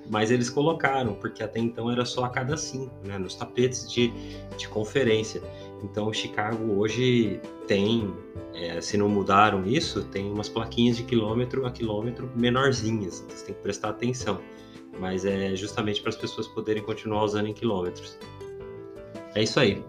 mas 0.09 0.31
eles 0.31 0.49
colocaram, 0.49 1.13
porque 1.13 1.43
até 1.43 1.59
então 1.59 1.89
era 1.89 2.05
só 2.05 2.25
a 2.25 2.29
cada 2.29 2.57
cinco, 2.57 2.93
né, 3.05 3.17
nos 3.17 3.35
tapetes 3.35 3.89
de, 3.91 4.11
de 4.57 4.67
conferência. 4.67 5.41
Então, 5.83 6.11
Chicago 6.13 6.73
hoje 6.79 7.39
tem, 7.67 8.13
é, 8.53 8.79
se 8.81 8.97
não 8.97 9.09
mudaram 9.09 9.65
isso, 9.65 10.03
tem 10.05 10.31
umas 10.31 10.49
plaquinhas 10.49 10.97
de 10.97 11.03
quilômetro 11.03 11.65
a 11.65 11.71
quilômetro 11.71 12.29
menorzinhas, 12.35 13.21
então 13.21 13.37
você 13.37 13.45
tem 13.45 13.55
que 13.55 13.61
prestar 13.61 13.89
atenção. 13.89 14.39
Mas 14.99 15.25
é 15.25 15.55
justamente 15.55 16.01
para 16.01 16.09
as 16.09 16.15
pessoas 16.15 16.47
poderem 16.47 16.83
continuar 16.83 17.23
usando 17.23 17.47
em 17.47 17.53
quilômetros. 17.53 18.17
É 19.33 19.41
isso 19.41 19.59
aí. 19.59 19.83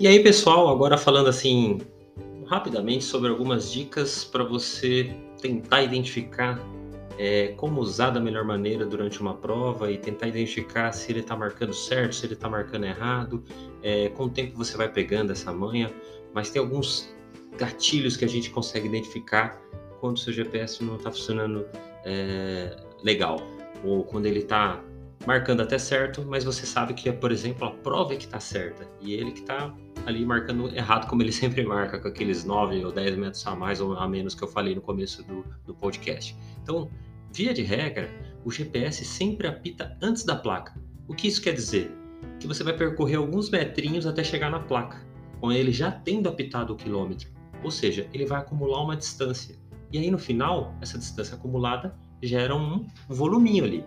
E 0.00 0.06
aí, 0.06 0.22
pessoal, 0.22 0.70
agora 0.70 0.96
falando 0.96 1.28
assim 1.28 1.76
rapidamente 2.46 3.04
sobre 3.04 3.28
algumas 3.28 3.70
dicas 3.70 4.24
para 4.24 4.42
você 4.42 5.14
tentar 5.42 5.82
identificar 5.82 6.58
é, 7.18 7.48
como 7.48 7.82
usar 7.82 8.08
da 8.08 8.18
melhor 8.18 8.42
maneira 8.42 8.86
durante 8.86 9.20
uma 9.20 9.34
prova 9.34 9.92
e 9.92 9.98
tentar 9.98 10.26
identificar 10.26 10.90
se 10.92 11.12
ele 11.12 11.20
está 11.20 11.36
marcando 11.36 11.74
certo, 11.74 12.14
se 12.14 12.24
ele 12.24 12.32
está 12.32 12.48
marcando 12.48 12.84
errado. 12.84 13.44
É, 13.82 14.08
com 14.08 14.24
o 14.24 14.30
tempo 14.30 14.56
você 14.56 14.74
vai 14.74 14.88
pegando 14.88 15.32
essa 15.32 15.52
manha, 15.52 15.92
mas 16.32 16.48
tem 16.48 16.62
alguns 16.62 17.14
gatilhos 17.58 18.16
que 18.16 18.24
a 18.24 18.28
gente 18.28 18.48
consegue 18.48 18.88
identificar 18.88 19.60
quando 20.00 20.16
o 20.16 20.18
seu 20.18 20.32
GPS 20.32 20.82
não 20.82 20.96
está 20.96 21.10
funcionando 21.10 21.66
é, 22.06 22.74
legal 23.04 23.38
ou 23.84 24.02
quando 24.02 24.24
ele 24.24 24.38
está 24.38 24.82
marcando 25.26 25.60
até 25.60 25.78
certo, 25.78 26.24
mas 26.26 26.44
você 26.44 26.64
sabe 26.64 26.94
que, 26.94 27.10
por 27.12 27.30
exemplo, 27.30 27.66
a 27.66 27.70
prova 27.70 28.14
é 28.14 28.16
que 28.16 28.24
está 28.24 28.40
certa 28.40 28.88
e 29.00 29.12
ele 29.12 29.32
que 29.32 29.40
está 29.40 29.74
ali 30.06 30.24
marcando 30.24 30.74
errado, 30.74 31.08
como 31.08 31.22
ele 31.22 31.32
sempre 31.32 31.62
marca, 31.64 31.98
com 31.98 32.08
aqueles 32.08 32.44
9 32.44 32.84
ou 32.84 32.92
10 32.92 33.16
metros 33.16 33.46
a 33.46 33.54
mais 33.54 33.80
ou 33.80 33.94
a 33.94 34.08
menos 34.08 34.34
que 34.34 34.42
eu 34.42 34.48
falei 34.48 34.74
no 34.74 34.80
começo 34.80 35.22
do, 35.24 35.44
do 35.66 35.74
podcast. 35.74 36.36
Então, 36.62 36.90
via 37.32 37.52
de 37.52 37.62
regra, 37.62 38.10
o 38.44 38.50
GPS 38.50 39.04
sempre 39.04 39.46
apita 39.46 39.96
antes 40.02 40.24
da 40.24 40.36
placa. 40.36 40.74
O 41.06 41.14
que 41.14 41.28
isso 41.28 41.42
quer 41.42 41.52
dizer? 41.52 41.94
Que 42.38 42.46
você 42.46 42.64
vai 42.64 42.72
percorrer 42.72 43.16
alguns 43.16 43.50
metrinhos 43.50 44.06
até 44.06 44.24
chegar 44.24 44.50
na 44.50 44.60
placa, 44.60 45.04
com 45.40 45.52
ele 45.52 45.72
já 45.72 45.90
tendo 45.90 46.28
apitado 46.28 46.72
o 46.72 46.76
quilômetro. 46.76 47.28
Ou 47.62 47.70
seja, 47.70 48.08
ele 48.14 48.24
vai 48.24 48.40
acumular 48.40 48.82
uma 48.82 48.96
distância. 48.96 49.54
E 49.92 49.98
aí 49.98 50.10
no 50.10 50.18
final, 50.18 50.74
essa 50.80 50.96
distância 50.96 51.34
acumulada 51.34 51.94
gera 52.22 52.54
um 52.54 52.86
voluminho 53.08 53.64
ali. 53.64 53.84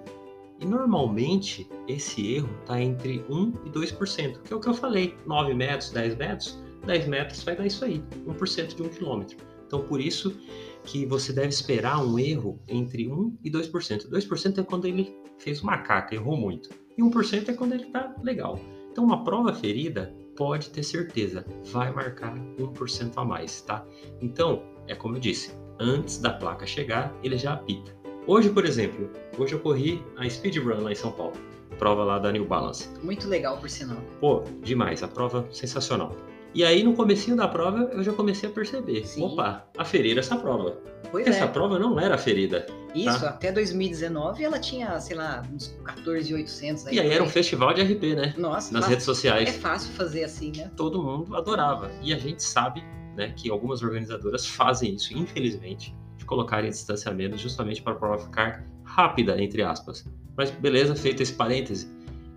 E 0.60 0.66
normalmente 0.66 1.70
esse 1.88 2.36
erro 2.36 2.50
está 2.62 2.82
entre 2.82 3.26
1 3.30 3.54
e 3.66 3.70
2%, 3.70 4.42
que 4.44 4.54
é 4.54 4.56
o 4.56 4.60
que 4.60 4.70
eu 4.70 4.74
falei, 4.74 5.16
9 5.26 5.54
metros, 5.54 5.92
10 5.92 6.16
metros, 6.16 6.64
10 6.86 7.08
metros 7.08 7.44
vai 7.44 7.56
dar 7.56 7.66
isso 7.66 7.84
aí, 7.84 8.04
1% 8.28 8.76
de 8.76 8.82
1 8.82 8.90
quilômetro. 8.90 9.38
Então 9.66 9.82
por 9.82 10.00
isso 10.00 10.38
que 10.84 11.06
você 11.06 11.34
deve 11.34 11.50
esperar 11.50 12.04
um 12.04 12.20
erro 12.20 12.60
entre 12.68 13.08
1 13.08 13.38
e 13.44 13.52
2%. 13.52 14.10
2% 14.10 14.58
é 14.58 14.64
quando 14.64 14.86
ele 14.86 15.16
fez 15.38 15.62
uma 15.62 15.80
caca, 15.80 16.16
errou 16.16 16.38
muito. 16.38 16.70
E 16.98 17.02
1% 17.02 17.50
é 17.50 17.54
quando 17.54 17.74
ele 17.74 17.84
está 17.84 18.16
legal. 18.22 18.60
Então 18.92 19.04
uma 19.04 19.24
prova 19.24 19.54
ferida 19.54 20.14
pode 20.36 20.70
ter 20.70 20.84
certeza, 20.84 21.46
vai 21.66 21.92
marcar 21.92 22.36
1% 22.36 23.14
a 23.16 23.26
mais, 23.26 23.62
tá? 23.62 23.86
Então, 24.22 24.64
é 24.88 24.96
como 24.96 25.16
eu 25.16 25.20
disse, 25.20 25.52
antes 25.80 26.18
da 26.18 26.32
placa 26.32 26.66
chegar, 26.66 27.16
ele 27.24 27.38
já 27.38 27.54
apita. 27.54 28.03
Hoje, 28.26 28.50
por 28.50 28.66
exemplo, 28.66 29.10
hoje 29.38 29.54
eu 29.54 29.60
corri 29.60 30.02
a 30.18 30.30
Speed 30.30 30.58
Run 30.58 30.84
lá 30.84 30.92
em 30.92 30.96
São 30.96 31.12
Paulo. 31.12 31.34
Prova 31.78 32.06
lá 32.06 32.20
da 32.20 32.32
New 32.32 32.46
Balance. 32.46 32.88
Muito 33.02 33.28
legal, 33.28 33.58
por 33.58 33.70
sinal. 33.70 33.98
Pô, 34.22 34.44
demais. 34.62 35.04
A 35.04 35.08
prova 35.10 35.46
sensacional. 35.52 36.16
E 36.54 36.64
aí, 36.64 36.84
no 36.84 36.94
comecinho 36.94 37.36
da 37.36 37.48
prova, 37.48 37.90
eu 37.92 38.02
já 38.02 38.14
comecei 38.14 38.48
a 38.48 38.52
perceber. 38.52 39.06
Sim. 39.06 39.24
Opa, 39.24 39.68
aferiram 39.78 40.20
essa 40.20 40.38
prova. 40.38 40.78
Pois 41.12 41.28
Essa 41.28 41.44
é. 41.44 41.48
prova 41.48 41.78
não 41.78 42.00
era 42.00 42.16
aferida. 42.16 42.66
Isso, 42.96 43.20
tá. 43.20 43.30
até 43.30 43.52
2019 43.52 44.44
ela 44.44 44.60
tinha, 44.60 45.00
sei 45.00 45.16
lá, 45.16 45.44
uns 45.54 45.76
14,800. 45.84 46.86
E 46.92 47.00
aí 47.00 47.12
era 47.12 47.24
um 47.24 47.30
festival 47.30 47.74
de 47.74 47.82
RP, 47.82 48.16
né? 48.16 48.34
Nossa, 48.38 48.74
Nas 48.74 48.88
redes 48.88 49.04
é 49.04 49.06
sociais. 49.06 49.58
fácil 49.58 49.92
fazer 49.94 50.24
assim, 50.24 50.52
né? 50.56 50.72
Todo 50.78 51.02
mundo 51.02 51.36
adorava. 51.36 51.92
E 52.02 52.14
a 52.14 52.18
gente 52.18 52.42
sabe 52.42 52.84
né, 53.16 53.34
que 53.36 53.50
algumas 53.50 53.84
organizadoras 53.84 54.48
fazem 54.48 54.96
isso, 54.96 55.16
infelizmente, 55.16 55.94
colocarem 56.34 56.72
distanciamentos 56.72 57.40
justamente 57.40 57.80
para 57.82 57.94
a 57.94 57.96
prova 57.96 58.18
ficar 58.18 58.66
rápida, 58.84 59.40
entre 59.42 59.62
aspas. 59.62 60.04
Mas 60.36 60.50
beleza, 60.50 60.96
feito 60.96 61.22
esse 61.22 61.34
parêntese. 61.34 61.88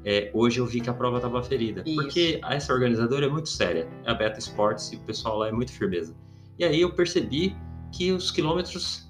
é, 0.05 0.31
hoje 0.35 0.61
eu 0.61 0.67
vi 0.67 0.81
que 0.81 0.91
a 0.91 0.95
prova 0.95 1.17
estava 1.17 1.43
ferida. 1.43 1.83
Isso. 1.85 1.97
Porque 1.97 2.39
essa 2.49 2.73
organizadora 2.73 3.27
é 3.27 3.29
muito 3.29 3.49
séria. 3.49 3.89
É 4.05 4.11
a 4.11 4.15
Beta 4.15 4.39
Sports 4.39 4.93
e 4.93 4.97
o 4.97 5.01
pessoal 5.01 5.39
lá 5.39 5.49
é 5.49 5.53
muito 5.53 5.73
firmeza. 5.73 6.15
E 6.59 6.65
aí 6.65 6.81
eu 6.81 6.93
percebi 6.93 7.57
que 7.91 8.13
os 8.13 8.31
quilômetros 8.31 9.06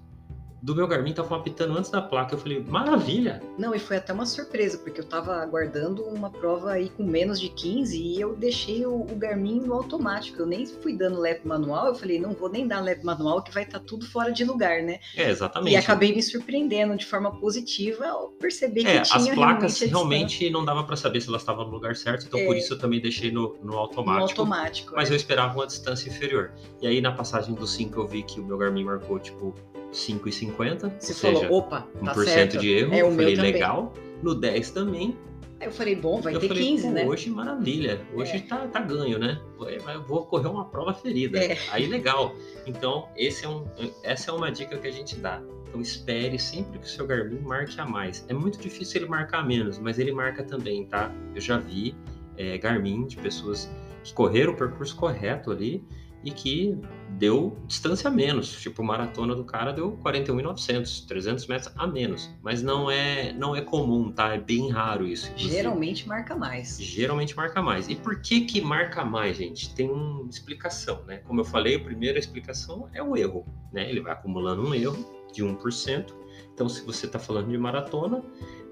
do 0.67 0.75
meu 0.75 0.89
Garmin 0.89 1.11
estavam 1.11 1.39
apitando 1.39 1.79
antes 1.79 1.93
da 1.93 2.03
placa. 2.03 2.35
Eu 2.35 2.39
falei, 2.41 2.61
maravilha! 2.61 3.41
Não, 3.57 3.73
e 3.73 3.79
foi 3.79 3.99
até 3.99 4.13
uma 4.13 4.27
surpresa, 4.27 4.77
porque 4.79 5.01
eu 5.01 5.05
tava 5.05 5.37
aguardando 5.37 6.03
uma 6.03 6.29
prova 6.29 6.73
aí 6.73 6.89
com 6.89 7.05
menos 7.05 7.41
de 7.41 7.49
15 7.49 7.97
e 7.97 8.21
eu 8.21 8.35
deixei 8.35 8.85
o, 8.85 9.03
o 9.03 9.15
Garmin 9.15 9.61
no 9.61 9.73
automático. 9.73 10.43
Eu 10.43 10.47
nem 10.47 10.67
fui 10.67 10.93
dando 10.93 11.21
lap 11.21 11.45
manual, 11.45 11.87
eu 11.87 11.95
falei, 11.95 12.19
não 12.19 12.33
vou 12.33 12.49
nem 12.49 12.67
dar 12.67 12.81
lap 12.81 13.05
manual, 13.05 13.43
que 13.43 13.55
vai 13.55 13.63
estar 13.63 13.79
tudo 13.79 14.11
fora 14.11 14.33
de 14.33 14.45
lugar, 14.45 14.83
né? 14.83 14.99
É, 15.17 15.31
exatamente. 15.31 15.73
E 15.73 15.77
acabei 15.77 16.13
me 16.13 16.21
surpreendendo 16.21 16.97
de 16.97 17.07
forma 17.07 17.31
positiva 17.39 18.05
ao 18.05 18.31
perceber 18.31 18.83
que 18.83 18.89
É, 18.89 19.03
tinha 19.03 19.17
as 19.17 19.29
placas 19.29 19.79
realmente, 19.79 20.41
realmente 20.41 20.51
não 20.51 20.65
dava 20.65 20.83
para 20.83 20.97
saber 20.97 21.21
se 21.21 21.29
elas 21.29 21.43
estavam 21.43 21.65
no 21.65 21.71
lugar 21.71 21.95
certo, 21.95 22.27
então 22.27 22.41
É. 22.41 22.45
por 22.45 22.57
isso 22.57 22.75
eu 22.75 22.79
também 22.79 23.01
deixei 23.01 23.31
no, 23.31 23.41
no 23.41 23.47
distância 23.53 23.65
no 23.71 23.79
automático. 23.79 24.41
automático. 24.41 24.93
Mas 24.97 25.11
é. 25.11 25.13
eu 25.13 25.17
esperava 25.17 25.55
uma 25.55 25.67
distância 25.67 26.09
inferior. 26.09 26.51
E 26.83 26.89
aí 26.89 27.01
na 27.01 27.13
passagem 27.13 27.55
do 27.55 27.69
5 27.69 28.01
eu 28.01 28.09
vi 28.09 28.25
que 28.25 28.41
o 28.41 28.45
meu 28.45 28.59
Garmin 28.59 28.83
marcou 28.83 29.21
tipo 29.21 29.55
5,50, 29.93 30.93
Você 30.99 31.13
ou 31.13 31.19
falou, 31.19 31.41
seja, 31.41 31.53
opa, 31.53 31.89
tá 32.05 32.15
1% 32.15 32.25
certo. 32.25 32.59
de 32.59 32.73
erro. 32.73 32.95
É, 32.95 33.03
o 33.05 33.09
eu 33.09 33.13
falei, 33.13 33.35
legal. 33.37 33.93
No 34.23 34.35
10 34.35 34.71
também. 34.71 35.17
Aí 35.59 35.69
eu 35.69 35.73
falei, 35.73 35.97
bom, 35.97 36.21
vai 36.21 36.35
eu 36.35 36.41
ter 36.41 36.49
falei, 36.49 36.65
15, 36.65 36.83
pô, 36.83 36.91
né? 36.91 37.07
hoje 37.07 37.31
maravilha. 37.31 38.01
Hoje 38.15 38.37
É. 38.37 38.41
tá, 38.41 38.69
tá 38.69 38.81
ganho, 38.81 39.19
né? 39.19 39.41
Eu 39.59 40.03
vou 40.03 40.27
correr 40.27 40.49
uma 40.49 40.67
prova 40.67 40.93
ferida. 40.93 41.39
É. 41.39 41.57
Aí 41.71 41.87
legal. 41.87 42.35
Então, 42.67 43.09
esse 43.17 43.47
é 43.47 43.49
um, 43.49 43.65
essa 44.03 44.31
é 44.31 44.35
uma 44.35 44.51
dica 44.51 44.77
que 44.77 44.87
a 44.87 44.91
gente 44.91 45.17
dá. 45.17 45.43
Então 45.67 45.81
espere 45.81 46.39
sempre 46.39 46.79
que 46.79 46.87
o 46.87 46.89
seu 46.89 47.07
Garmin 47.07 47.41
marque 47.41 47.81
a 47.81 47.87
mais. 47.87 48.25
É 48.29 48.35
muito 48.35 48.59
difícil 48.59 49.01
ele 49.01 49.11
marcar 49.11 49.41
a 49.41 49.43
menos, 49.43 49.79
mas 49.79 49.99
ele 49.99 50.13
marca 50.13 50.43
também, 50.43 50.85
tá? 50.87 51.11
Eu 51.35 51.41
já 51.41 51.57
vi 51.59 51.95
é, 52.37 52.59
Garmin 52.59 53.07
de 53.07 53.17
pessoas 53.17 53.71
que 54.05 54.13
correram 54.13 54.53
o 54.53 54.57
percurso 54.57 54.95
correto 54.95 55.51
ali 55.51 55.83
e 56.25 56.31
que 56.31 56.79
deu 57.11 57.57
distância 57.67 58.09
a 58.09 58.11
menos. 58.11 58.61
Tipo, 58.61 58.83
maratona 58.83 59.35
do 59.35 59.45
cara 59.45 59.73
deu 59.73 59.93
41,900, 60.03 61.01
300 61.03 61.47
metros 61.47 61.73
a 61.77 61.87
menos. 61.87 62.31
Mas 62.43 62.63
não 62.63 62.91
é, 62.91 63.33
não 63.33 63.55
é 63.55 63.61
comum, 63.61 64.11
tá? 64.11 64.35
É 64.35 64.39
bem 64.39 64.71
raro 64.71 65.07
isso. 65.07 65.29
inclusive. 65.29 65.55
Geralmente 65.55 66.09
marca 66.09 66.35
mais. 66.35 66.79
Geralmente 66.79 67.37
marca 67.37 67.63
mais. 67.63 67.89
E 67.89 67.95
por 67.95 68.21
que 68.21 68.43
que 68.43 68.61
marca 68.61 69.05
mais, 69.05 69.37
gente? 69.37 69.75
Tem 69.75 69.89
uma 69.89 70.29
explicação, 70.29 71.03
né? 71.07 71.19
Como 71.19 71.41
eu 71.41 71.45
falei, 71.45 71.77
a 71.77 71.81
primeira 71.81 72.19
explicação 72.19 72.89
é 72.93 73.03
o 73.03 73.17
erro, 73.17 73.47
né? 73.73 73.89
Ele 73.89 74.01
vai 74.01 74.13
acumulando 74.13 74.63
um 74.63 74.75
erro 74.75 75.27
de 75.33 75.45
1%. 75.45 76.15
Então, 76.53 76.69
se 76.69 76.85
você 76.85 77.07
está 77.07 77.19
falando 77.19 77.51
de 77.51 77.59
maratona, 77.59 78.25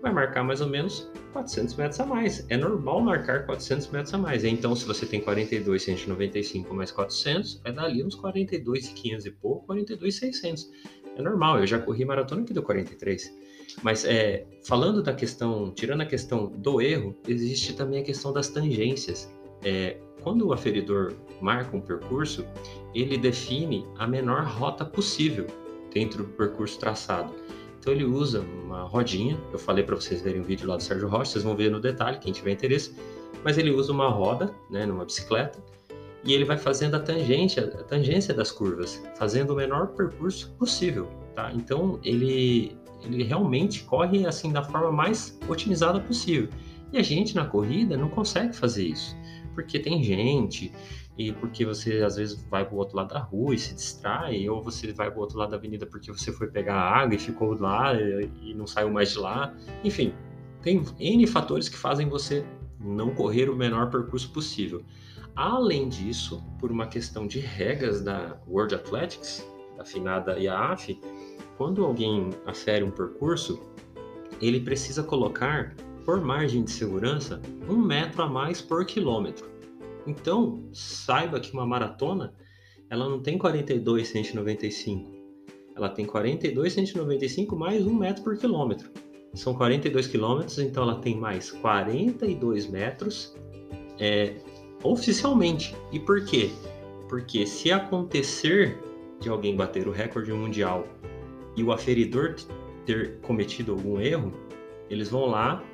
vai 0.04 0.12
marcar 0.12 0.44
mais 0.44 0.60
ou 0.60 0.68
menos 0.68 1.10
400 1.32 1.74
metros 1.76 1.98
a 1.98 2.06
mais. 2.06 2.44
É 2.50 2.56
normal 2.58 3.00
marcar 3.00 3.46
400 3.46 3.88
metros 3.88 4.12
a 4.12 4.18
mais. 4.18 4.44
Então, 4.44 4.76
se 4.76 4.86
você 4.86 5.06
tem 5.06 5.20
42,195 5.20 6.74
mais 6.74 6.90
400, 6.90 7.60
vai 7.64 7.72
dar 7.72 7.84
ali 7.84 8.04
uns 8.04 8.14
42,500 8.14 9.24
e 9.24 9.30
pouco, 9.30 9.66
42,600. 9.66 10.70
É 11.16 11.22
normal, 11.22 11.58
eu 11.58 11.66
já 11.66 11.78
corri 11.78 12.04
maratona 12.04 12.44
que 12.44 12.52
deu 12.52 12.62
43. 12.62 13.34
Mas 13.82 14.04
é, 14.04 14.46
falando 14.66 15.02
da 15.02 15.14
questão, 15.14 15.72
tirando 15.72 16.02
a 16.02 16.06
questão 16.06 16.48
do 16.48 16.82
erro, 16.82 17.16
existe 17.26 17.74
também 17.74 18.02
a 18.02 18.04
questão 18.04 18.30
das 18.30 18.48
tangências. 18.48 19.32
É, 19.64 19.96
quando 20.22 20.46
o 20.46 20.52
aferidor 20.52 21.14
marca 21.40 21.74
um 21.74 21.80
percurso, 21.80 22.44
ele 22.94 23.16
define 23.16 23.86
a 23.98 24.06
menor 24.06 24.44
rota 24.44 24.84
possível 24.84 25.46
dentro 25.92 26.24
do 26.24 26.28
percurso 26.30 26.78
traçado. 26.78 27.32
Então 27.85 27.92
ele 27.92 28.07
usa 28.07 28.40
uma 28.40 28.85
rodinha, 28.85 29.38
eu 29.53 29.59
falei 29.59 29.85
para 29.85 29.94
vocês 29.94 30.23
verem 30.23 30.40
o 30.40 30.44
vídeo 30.44 30.66
lá 30.66 30.79
do 30.79 30.83
Sérgio 30.83 31.07
Rocha, 31.07 31.33
vocês 31.33 31.44
vão 31.44 31.55
ver 31.55 31.70
no 31.70 31.79
detalhe, 31.79 32.18
quem 32.18 32.33
tiver 32.33 32.53
interesse, 32.53 32.97
mas 33.44 33.59
ele 33.59 33.70
usa 33.70 33.92
uma 33.92 34.09
roda, 34.09 34.55
né, 34.70 34.87
numa 34.87 35.05
bicicleta, 35.05 35.62
e 36.25 36.33
ele 36.33 36.47
vai 36.47 36.57
fazendo 36.57 36.94
a 36.94 36.99
tangência, 36.99 37.62
a 37.62 37.83
tangência 37.83 38.33
das 38.33 38.51
curvas, 38.51 39.03
fazendo 39.18 39.53
o 39.53 39.57
menor 39.57 39.88
percurso 39.88 40.51
possível, 40.59 41.11
tá? 41.35 41.53
Então 41.53 42.01
ele 42.03 42.75
ele 43.03 43.23
realmente 43.23 43.83
corre 43.83 44.27
assim 44.27 44.51
da 44.51 44.62
forma 44.62 44.90
mais 44.90 45.38
otimizada 45.47 46.01
possível. 46.01 46.49
E 46.90 46.97
a 46.97 47.03
gente 47.03 47.35
na 47.35 47.44
corrida 47.44 47.99
não 47.99 48.09
consegue 48.09 48.57
fazer 48.57 48.87
isso, 48.87 49.14
porque 49.55 49.79
tem 49.79 50.03
gente 50.03 50.73
e 51.16 51.33
porque 51.33 51.64
você 51.64 52.03
às 52.03 52.16
vezes 52.16 52.42
vai 52.50 52.64
para 52.64 52.74
o 52.74 52.79
outro 52.79 52.96
lado 52.96 53.14
da 53.14 53.20
rua 53.20 53.55
e 53.55 53.59
se 53.59 53.74
distrai, 53.74 54.48
ou 54.48 54.62
você 54.62 54.92
vai 54.92 55.11
para 55.11 55.18
o 55.18 55.22
outro 55.22 55.38
lado 55.38 55.50
da 55.50 55.57
avenida 55.57 55.87
porque 55.87 56.12
você 56.12 56.33
foi 56.33 56.48
pegar 56.48 56.74
água 56.74 57.14
e 57.14 57.18
ficou 57.18 57.55
lá 57.59 57.94
e, 57.94 58.53
não 58.55 58.66
saiu 58.66 58.90
mais 58.90 59.12
de 59.12 59.18
lá. 59.18 59.55
Enfim, 59.85 60.12
tem 60.62 60.83
N 60.98 61.27
fatores 61.27 61.68
que 61.68 61.77
fazem 61.77 62.09
você 62.09 62.44
não 62.81 63.14
correr 63.14 63.48
o 63.48 63.57
menor 63.57 63.90
percurso 63.90 64.31
possível. 64.33 64.83
Além 65.37 65.88
disso, 65.88 66.42
por 66.59 66.70
uma 66.70 66.87
questão 66.87 67.27
de 67.27 67.38
regras 67.40 68.00
da 68.00 68.37
World 68.48 68.74
Athletics, 68.74 69.46
da 69.77 69.85
FINADA 69.85 70.38
e 70.38 70.48
AF, 70.48 71.00
quando 71.57 71.85
alguém 71.85 72.31
afere 72.46 72.85
um 72.85 72.90
percurso, 72.90 73.61
ele 74.40 74.61
precisa 74.61 75.03
colocar, 75.03 75.74
por 76.05 76.20
margem 76.20 76.64
de 76.64 76.70
segurança, 76.70 77.40
um 77.68 77.77
metro 77.77 78.22
a 78.22 78.29
mais 78.29 78.61
por 78.61 78.85
quilômetro. 78.85 79.53
Então, 80.06 80.68
saiba 80.72 81.40
que 81.40 81.52
uma 81.52 81.66
maratona, 81.66 82.34
ela 82.90 83.08
não 83.08 83.20
tem 83.20 83.38
42,195. 83.38 85.12
Ela 85.76 85.88
tem 85.88 86.04
42,195 86.04 87.56
mais 87.56 87.86
um 87.86 87.94
metro 87.94 88.22
por 88.22 88.36
quilômetro. 88.36 88.90
São 89.34 89.54
42 89.54 90.06
quilômetros, 90.06 90.58
então 90.58 90.84
ela 90.84 91.00
tem 91.00 91.16
mais 91.16 91.50
42 91.50 92.68
metros 92.68 93.34
é, 93.98 94.36
oficialmente. 94.84 95.74
E 95.90 95.98
por 95.98 96.24
quê? 96.24 96.50
Porque 97.08 97.44
se 97.46 97.72
acontecer 97.72 98.78
de 99.20 99.28
alguém 99.28 99.56
bater 99.56 99.88
o 99.88 99.90
recorde 99.90 100.32
mundial 100.32 100.86
e 101.56 101.64
o 101.64 101.72
aferidor 101.72 102.36
ter 102.86 103.18
cometido 103.22 103.72
algum 103.72 104.00
erro, 104.00 104.32
eles 104.88 105.08
vão 105.08 105.26
lá, 105.26 105.64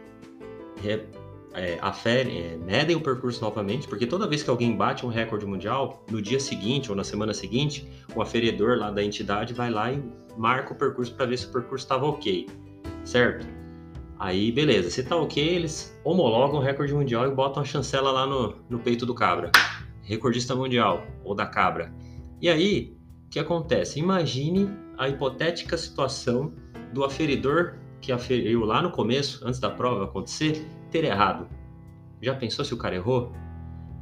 é, 1.55 1.79
aferem, 1.81 2.39
é, 2.39 2.57
medem 2.57 2.97
o 2.97 3.01
percurso 3.01 3.41
novamente, 3.41 3.89
porque 3.89 4.07
toda 4.07 4.27
vez 4.27 4.43
que 4.43 4.51
alguém 4.51 4.77
bate 4.77 5.05
um 5.05 5.09
recorde 5.09 5.47
mundial, 5.47 6.05
no 6.11 6.21
dia 6.21 6.39
seguinte 6.39 6.91
ou 6.91 6.97
na 6.97 7.05
semana 7.05 7.35
seguinte, 7.35 7.89
o 8.15 8.23
aferidor 8.23 8.79
lá 8.79 8.91
da 8.91 9.03
entidade 9.03 9.53
vai 9.53 9.71
lá 9.71 9.93
e 9.93 10.03
marca 10.37 10.73
o 10.73 10.77
percurso 10.77 11.15
para 11.15 11.27
ver 11.27 11.39
se 11.39 11.47
o 11.47 11.53
percurso 11.53 11.85
estava 11.85 12.07
ok, 12.07 12.49
certo? 13.05 13.47
Aí, 14.19 14.53
beleza, 14.53 14.91
se 14.91 15.03
tá 15.03 15.17
ok, 15.17 15.43
eles 15.43 15.99
homologam 16.05 16.61
o 16.61 16.63
recorde 16.63 16.93
mundial 16.93 17.27
e 17.27 17.35
botam 17.35 17.63
a 17.63 17.65
chancela 17.65 18.13
lá 18.13 18.27
no, 18.27 18.55
no 18.69 18.79
peito 18.79 19.07
do 19.07 19.15
cabra. 19.15 19.51
Recordista 20.03 20.55
mundial, 20.55 21.07
ou 21.25 21.35
da 21.35 21.47
cabra. 21.47 21.93
E 22.41 22.49
aí, 22.49 22.95
o 23.27 23.31
que 23.31 23.39
acontece? 23.39 23.99
Imagine 23.99 24.71
a 24.99 25.09
hipotética 25.09 25.79
situação 25.79 26.53
do 26.93 27.03
aferidor 27.03 27.77
que 28.01 28.13
aferiu 28.13 28.65
lá 28.65 28.83
no 28.83 28.91
começo, 28.91 29.47
antes 29.47 29.59
da 29.59 29.71
prova 29.71 30.05
acontecer, 30.05 30.67
ter 30.91 31.05
errado. 31.05 31.49
Já 32.21 32.35
pensou 32.35 32.65
se 32.65 32.75
o 32.75 32.77
cara 32.77 32.97
errou? 32.97 33.33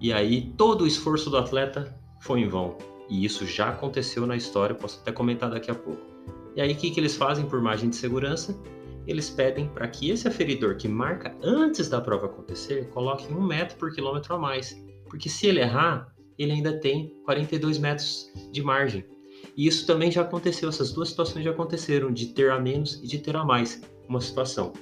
E 0.00 0.12
aí 0.12 0.52
todo 0.56 0.82
o 0.82 0.86
esforço 0.86 1.30
do 1.30 1.36
atleta 1.36 1.96
foi 2.20 2.40
em 2.40 2.48
vão. 2.48 2.76
E 3.08 3.24
isso 3.24 3.46
já 3.46 3.70
aconteceu 3.70 4.26
na 4.26 4.36
história, 4.36 4.74
posso 4.74 5.00
até 5.00 5.12
comentar 5.12 5.50
daqui 5.50 5.70
a 5.70 5.74
pouco. 5.74 6.02
E 6.54 6.60
aí 6.60 6.72
o 6.72 6.76
que, 6.76 6.90
que 6.90 7.00
eles 7.00 7.16
fazem 7.16 7.46
por 7.46 7.60
margem 7.62 7.88
de 7.88 7.96
segurança? 7.96 8.58
Eles 9.06 9.30
pedem 9.30 9.68
para 9.68 9.88
que 9.88 10.10
esse 10.10 10.28
aferidor 10.28 10.76
que 10.76 10.86
marca 10.86 11.34
antes 11.42 11.88
da 11.88 12.00
prova 12.00 12.26
acontecer 12.26 12.88
coloque 12.90 13.32
um 13.32 13.40
metro 13.40 13.78
por 13.78 13.92
quilômetro 13.92 14.34
a 14.34 14.38
mais. 14.38 14.76
Porque 15.08 15.28
se 15.28 15.46
ele 15.46 15.60
errar, 15.60 16.12
ele 16.38 16.52
ainda 16.52 16.78
tem 16.78 17.14
42 17.24 17.78
metros 17.78 18.30
de 18.52 18.62
margem. 18.62 19.04
E 19.56 19.66
isso 19.66 19.86
também 19.86 20.10
já 20.10 20.22
aconteceu, 20.22 20.68
essas 20.68 20.92
duas 20.92 21.08
situações 21.08 21.44
já 21.44 21.50
aconteceram, 21.50 22.12
de 22.12 22.26
ter 22.26 22.50
a 22.50 22.60
menos 22.60 23.02
e 23.02 23.06
de 23.06 23.18
ter 23.18 23.34
a 23.34 23.44
mais 23.44 23.80
uma 24.08 24.20
situação. 24.20 24.72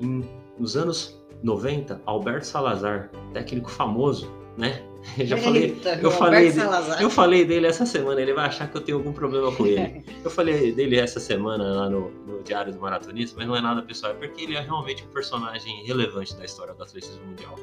Em, 0.00 0.24
nos 0.58 0.76
anos 0.76 1.21
90, 1.42 2.00
Alberto 2.06 2.46
Salazar, 2.46 3.10
técnico 3.32 3.70
famoso, 3.70 4.30
né? 4.56 4.82
Eu 5.18 5.26
já 5.26 5.36
falei, 5.36 5.62
Eita, 5.64 5.88
eu 5.96 6.10
Roberto 6.10 6.18
falei, 6.18 6.44
de- 6.52 6.52
Salazar. 6.60 7.02
eu 7.02 7.10
falei 7.10 7.44
dele 7.44 7.66
essa 7.66 7.84
semana, 7.84 8.20
ele 8.20 8.32
vai 8.32 8.46
achar 8.46 8.70
que 8.70 8.76
eu 8.76 8.80
tenho 8.80 8.98
algum 8.98 9.12
problema 9.12 9.50
com 9.50 9.66
ele. 9.66 10.04
Eu 10.24 10.30
falei 10.30 10.70
dele 10.72 10.96
essa 10.96 11.18
semana 11.18 11.64
lá 11.64 11.90
no, 11.90 12.08
no 12.24 12.40
Diário 12.44 12.72
do 12.72 12.78
Maratonista, 12.78 13.34
mas 13.36 13.48
não 13.48 13.56
é 13.56 13.60
nada 13.60 13.82
pessoal, 13.82 14.12
é 14.12 14.14
porque 14.14 14.44
ele 14.44 14.54
é 14.54 14.60
realmente 14.60 15.02
um 15.04 15.08
personagem 15.08 15.84
relevante 15.84 16.36
da 16.36 16.44
história 16.44 16.72
do 16.72 16.80
atletismo 16.84 17.20
mundial. 17.26 17.56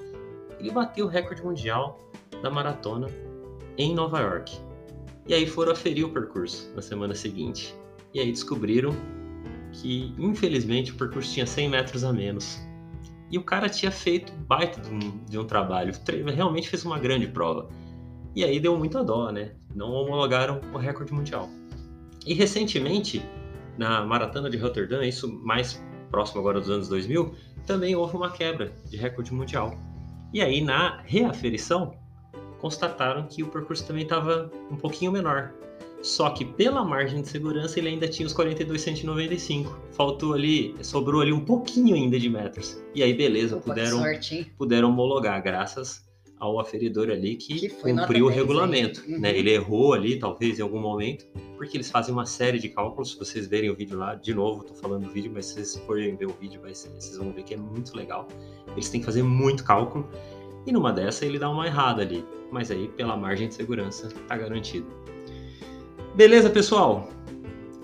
Ele 0.60 0.70
bateu 0.70 1.06
o 1.06 1.08
recorde 1.10 1.42
mundial 1.42 1.98
da 2.44 2.50
maratona 2.52 3.08
em 3.78 3.96
Nova 3.96 4.20
York. 4.20 4.58
E 5.26 5.34
aí 5.34 5.48
foram 5.48 5.72
aferir 5.72 6.06
o 6.06 6.10
percurso 6.10 6.70
na 6.76 6.82
semana 6.82 7.16
seguinte. 7.16 7.74
E 8.14 8.20
aí 8.20 8.30
descobriram 8.34 8.94
que, 9.72 10.14
infelizmente, 10.18 10.92
o 10.92 10.96
percurso 10.96 11.32
tinha 11.34 11.46
100 11.48 11.70
metros 11.70 12.04
a 12.04 12.12
menos. 12.12 12.60
E 13.32 13.38
o 13.38 13.44
cara 13.44 13.70
tinha 13.70 13.92
feito 13.92 14.34
baita 14.34 14.82
de 14.82 14.90
um, 14.94 15.24
de 15.26 15.38
um 15.38 15.46
trabalho, 15.46 15.94
realmente 16.34 16.70
fez 16.70 16.84
uma 16.84 16.98
grande 16.98 17.28
prova. 17.28 17.70
E 18.36 18.44
aí 18.44 18.60
deu 18.60 18.78
muita 18.78 19.04
dó, 19.04 19.32
né? 19.32 19.52
Não 19.76 19.92
homologaram 19.92 20.62
o 20.74 20.78
recorde 20.78 21.14
mundial. 21.14 21.50
E 22.26 22.34
recentemente, 22.34 23.24
na 23.78 24.06
Maratona 24.06 24.50
de 24.50 24.58
Rotterdam, 24.58 25.04
isso 25.04 25.32
mais 25.44 25.84
próximo 26.10 26.42
agora 26.42 26.60
dos 26.60 26.70
anos 26.70 26.90
2000, 26.90 27.34
também 27.66 27.96
houve 27.96 28.16
uma 28.16 28.32
quebra 28.32 28.74
de 28.90 28.98
recorde 28.98 29.34
mundial. 29.34 29.78
E 30.34 30.42
aí, 30.42 30.62
na 30.62 31.02
reaferição, 31.06 31.96
constataram 32.60 33.26
que 33.28 33.42
o 33.44 33.48
percurso 33.48 33.86
também 33.86 34.04
estava 34.04 34.52
um 34.70 34.76
pouquinho 34.76 35.12
menor. 35.12 35.54
Só 36.02 36.30
que 36.30 36.46
pela 36.46 36.84
margem 36.84 37.22
de 37.22 37.28
segurança 37.28 37.80
ele 37.80 37.90
ainda 37.90 38.08
tinha 38.08 38.26
os 38.26 38.34
42,195. 38.34 39.80
Faltou 39.92 40.34
ali, 40.34 40.76
sobrou 40.82 41.22
ali 41.22 41.34
um 41.34 41.44
pouquinho 41.44 41.96
ainda 41.96 42.18
de 42.18 42.30
metros. 42.30 42.82
E 42.96 43.04
aí, 43.04 43.14
beleza, 43.14 43.58
Opa, 43.58 43.66
puderam, 43.66 43.98
sorte, 44.00 44.52
puderam 44.58 44.90
homologar, 44.90 45.42
graças 45.44 46.08
ao 46.40 46.58
aferidor 46.58 47.10
ali 47.10 47.36
que, 47.36 47.60
que 47.60 47.70
cumpriu 47.70 48.26
o 48.26 48.30
regulamento. 48.30 49.04
Uhum. 49.08 49.20
Né? 49.20 49.38
Ele 49.38 49.52
errou 49.52 49.94
ali, 49.94 50.18
talvez, 50.18 50.58
em 50.58 50.62
algum 50.62 50.80
momento, 50.80 51.26
porque 51.58 51.76
eles 51.76 51.92
fazem 51.92 52.14
uma 52.14 52.26
série 52.26 52.58
de 52.58 52.70
cálculos. 52.70 53.12
Se 53.12 53.20
vocês 53.20 53.46
verem 53.46 53.70
o 53.70 53.76
vídeo 53.76 53.98
lá, 53.98 54.16
de 54.16 54.34
novo, 54.34 54.62
estou 54.62 54.76
falando 54.78 55.06
do 55.06 55.12
vídeo, 55.12 55.32
mas 55.34 55.48
se 55.48 55.56
vocês 55.56 55.76
forem 55.86 56.16
ver 56.16 56.28
o 56.28 56.34
vídeo, 56.40 56.62
vocês 56.62 57.18
vão 57.18 57.34
ver 57.34 57.44
que 57.44 57.54
é 57.54 57.58
muito 57.58 57.96
legal. 57.96 58.26
Eles 58.72 58.90
têm 58.90 59.02
que 59.02 59.06
fazer 59.06 59.24
muito 59.24 59.66
cálculo. 59.66 60.10
E 60.66 60.72
numa 60.72 60.94
dessa 60.94 61.26
ele 61.26 61.38
dá 61.38 61.50
uma 61.50 61.68
errada 61.68 62.02
ali. 62.02 62.24
Mas 62.52 62.72
aí, 62.72 62.88
pela 62.88 63.18
margem 63.18 63.50
de 63.50 63.56
segurança, 63.56 64.08
está 64.08 64.38
garantido. 64.38 64.88
Beleza, 66.20 66.50
pessoal? 66.50 67.10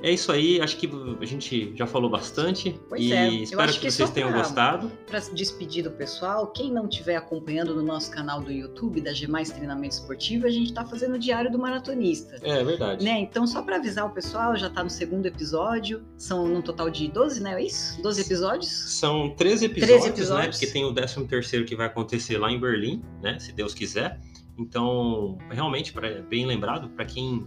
É 0.03 0.11
isso 0.11 0.29
aí, 0.29 0.59
acho 0.59 0.75
que 0.75 0.91
a 1.21 1.25
gente 1.25 1.73
já 1.73 1.87
falou 1.87 2.09
bastante 2.09 2.77
pois 2.89 3.01
e 3.01 3.13
é. 3.13 3.29
espero 3.29 3.71
que, 3.71 3.79
que, 3.79 3.89
vocês 3.89 4.09
tenham 4.09 4.29
pra, 4.29 4.39
gostado. 4.39 4.91
Para 5.07 5.21
se 5.21 5.33
despedir 5.33 5.85
do 5.85 5.91
pessoal, 5.91 6.47
quem 6.47 6.69
não 6.69 6.85
estiver 6.85 7.15
acompanhando 7.15 7.73
no 7.73 7.81
nosso 7.81 8.11
canal 8.11 8.41
do 8.41 8.51
YouTube 8.51 8.99
da 8.99 9.13
G 9.13 9.25
Mais 9.25 9.51
Treinamento 9.51 9.95
Esportivo, 9.95 10.47
a 10.47 10.49
gente 10.49 10.67
está 10.67 10.83
fazendo 10.83 11.15
o 11.15 11.17
Diário 11.17 11.49
do 11.49 11.57
Maratonista. 11.57 12.35
É 12.43 12.61
verdade. 12.61 13.05
Né? 13.05 13.21
Então, 13.21 13.47
só 13.47 13.61
para 13.61 13.77
avisar 13.77 14.05
o 14.05 14.09
pessoal, 14.09 14.53
já 14.57 14.67
está 14.67 14.83
no 14.83 14.89
segundo 14.89 15.25
episódio, 15.27 16.03
são 16.17 16.45
num 16.45 16.61
total 16.61 16.89
de 16.89 17.07
12, 17.07 17.41
né? 17.41 17.53
É 17.53 17.65
isso? 17.65 18.01
12 18.01 18.21
episódios? 18.21 18.69
São 18.69 19.33
13 19.33 19.67
episódios, 19.67 20.01
13 20.01 20.09
episódios. 20.09 20.45
né? 20.45 20.51
Porque 20.51 20.67
tem 20.67 20.83
o 20.83 20.93
13 20.93 21.23
terceiro 21.25 21.65
que 21.65 21.73
vai 21.73 21.87
acontecer 21.87 22.37
lá 22.37 22.51
em 22.51 22.59
Berlim, 22.59 23.01
né? 23.23 23.39
Se 23.39 23.53
Deus 23.53 23.73
quiser. 23.73 24.19
Então, 24.57 25.37
realmente, 25.49 25.93
pra, 25.93 26.21
bem 26.21 26.45
lembrado, 26.45 26.89
para 26.89 27.05
quem 27.05 27.45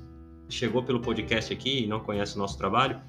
chegou 0.49 0.83
pelo 0.83 1.01
podcast 1.01 1.53
aqui 1.53 1.85
e 1.85 1.87
não 1.87 2.01
conhece 2.01 2.37
o 2.37 2.39
nosso 2.39 2.57
trabalho, 2.57 3.01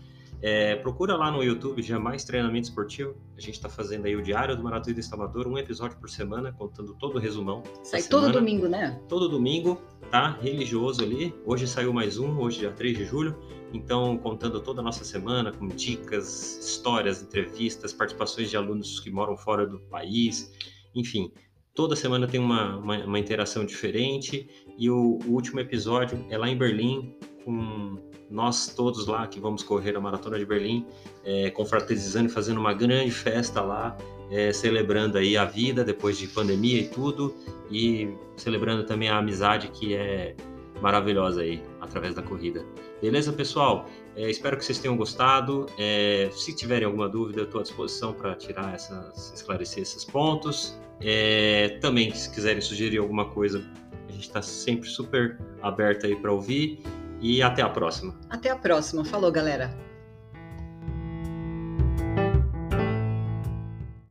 é, 0.41 0.75
procura 0.75 1.17
lá 1.17 1.29
no 1.29 1.43
YouTube 1.43 1.81
Jamais 1.81 2.23
Treinamento 2.23 2.69
Esportivo. 2.69 3.15
A 3.37 3.41
gente 3.41 3.55
está 3.55 3.67
fazendo 3.67 4.05
aí 4.05 4.15
o 4.15 4.21
Diário 4.21 4.55
do 4.55 4.63
Maratona 4.63 4.95
do 4.95 5.03
Salvador, 5.03 5.47
um 5.47 5.57
episódio 5.57 5.97
por 5.97 6.09
semana, 6.09 6.53
contando 6.53 6.93
todo 6.93 7.15
o 7.15 7.19
resumão. 7.19 7.61
Sai 7.83 8.03
todo 8.03 8.31
domingo, 8.31 8.67
né? 8.67 8.97
Todo 9.09 9.27
domingo, 9.27 9.81
tá? 10.09 10.37
Religioso 10.41 11.03
ali. 11.03 11.35
Hoje 11.45 11.67
saiu 11.67 11.91
mais 11.91 12.17
um, 12.17 12.39
hoje 12.39 12.59
dia 12.59 12.71
3 12.71 12.97
de 12.97 13.05
julho. 13.05 13.35
Então, 13.73 14.17
contando 14.17 14.61
toda 14.61 14.79
a 14.79 14.83
nossa 14.83 15.03
semana, 15.03 15.51
com 15.51 15.67
dicas, 15.67 16.57
histórias, 16.57 17.21
entrevistas, 17.21 17.91
participações 17.91 18.49
de 18.49 18.55
alunos 18.55 18.99
que 19.01 19.11
moram 19.11 19.35
fora 19.35 19.67
do 19.67 19.79
país, 19.79 20.51
enfim. 20.95 21.33
Toda 21.75 21.95
semana 21.95 22.27
tem 22.27 22.39
uma, 22.39 22.77
uma, 22.77 22.97
uma 23.05 23.19
interação 23.19 23.65
diferente 23.65 24.49
e 24.77 24.89
o, 24.89 25.19
o 25.25 25.31
último 25.31 25.59
episódio 25.59 26.25
é 26.29 26.37
lá 26.37 26.49
em 26.49 26.57
Berlim, 26.57 27.15
com 27.43 27.97
nós 28.29 28.67
todos 28.67 29.07
lá 29.07 29.25
que 29.27 29.39
vamos 29.39 29.63
correr 29.63 29.95
a 29.95 29.99
Maratona 29.99 30.37
de 30.37 30.45
Berlim, 30.45 30.85
é, 31.23 31.49
confraternizando 31.49 32.27
e 32.27 32.31
fazendo 32.31 32.59
uma 32.59 32.73
grande 32.73 33.11
festa 33.11 33.61
lá, 33.61 33.97
é, 34.29 34.53
celebrando 34.53 35.17
aí 35.17 35.35
a 35.35 35.45
vida 35.45 35.83
depois 35.83 36.17
de 36.17 36.27
pandemia 36.27 36.79
e 36.79 36.87
tudo, 36.87 37.35
e 37.71 38.13
celebrando 38.37 38.83
também 38.83 39.09
a 39.09 39.17
amizade 39.17 39.69
que 39.69 39.95
é 39.95 40.35
maravilhosa 40.81 41.41
aí 41.41 41.61
através 41.81 42.13
da 42.13 42.21
corrida. 42.21 42.63
Beleza, 43.01 43.33
pessoal? 43.33 43.87
É, 44.15 44.29
espero 44.29 44.57
que 44.57 44.65
vocês 44.65 44.79
tenham 44.79 44.95
gostado. 44.95 45.65
É, 45.77 46.29
se 46.31 46.55
tiverem 46.55 46.85
alguma 46.85 47.07
dúvida, 47.07 47.43
estou 47.43 47.59
à 47.59 47.63
disposição 47.63 48.13
para 48.13 48.35
tirar 48.35 48.73
essas, 48.73 49.33
esclarecer 49.33 49.83
esses 49.83 50.03
pontos. 50.03 50.77
É, 51.01 51.77
também, 51.81 52.13
se 52.13 52.29
quiserem 52.29 52.61
sugerir 52.61 52.97
alguma 52.97 53.25
coisa, 53.25 53.65
a 54.07 54.11
gente 54.11 54.23
está 54.23 54.41
sempre 54.41 54.89
super 54.89 55.39
aberto 55.61 56.05
aí 56.05 56.15
para 56.15 56.31
ouvir. 56.31 56.81
E 57.21 57.41
até 57.41 57.61
a 57.61 57.69
próxima. 57.69 58.13
Até 58.29 58.49
a 58.49 58.55
próxima. 58.55 59.03
Falou, 59.03 59.31
galera. 59.31 59.88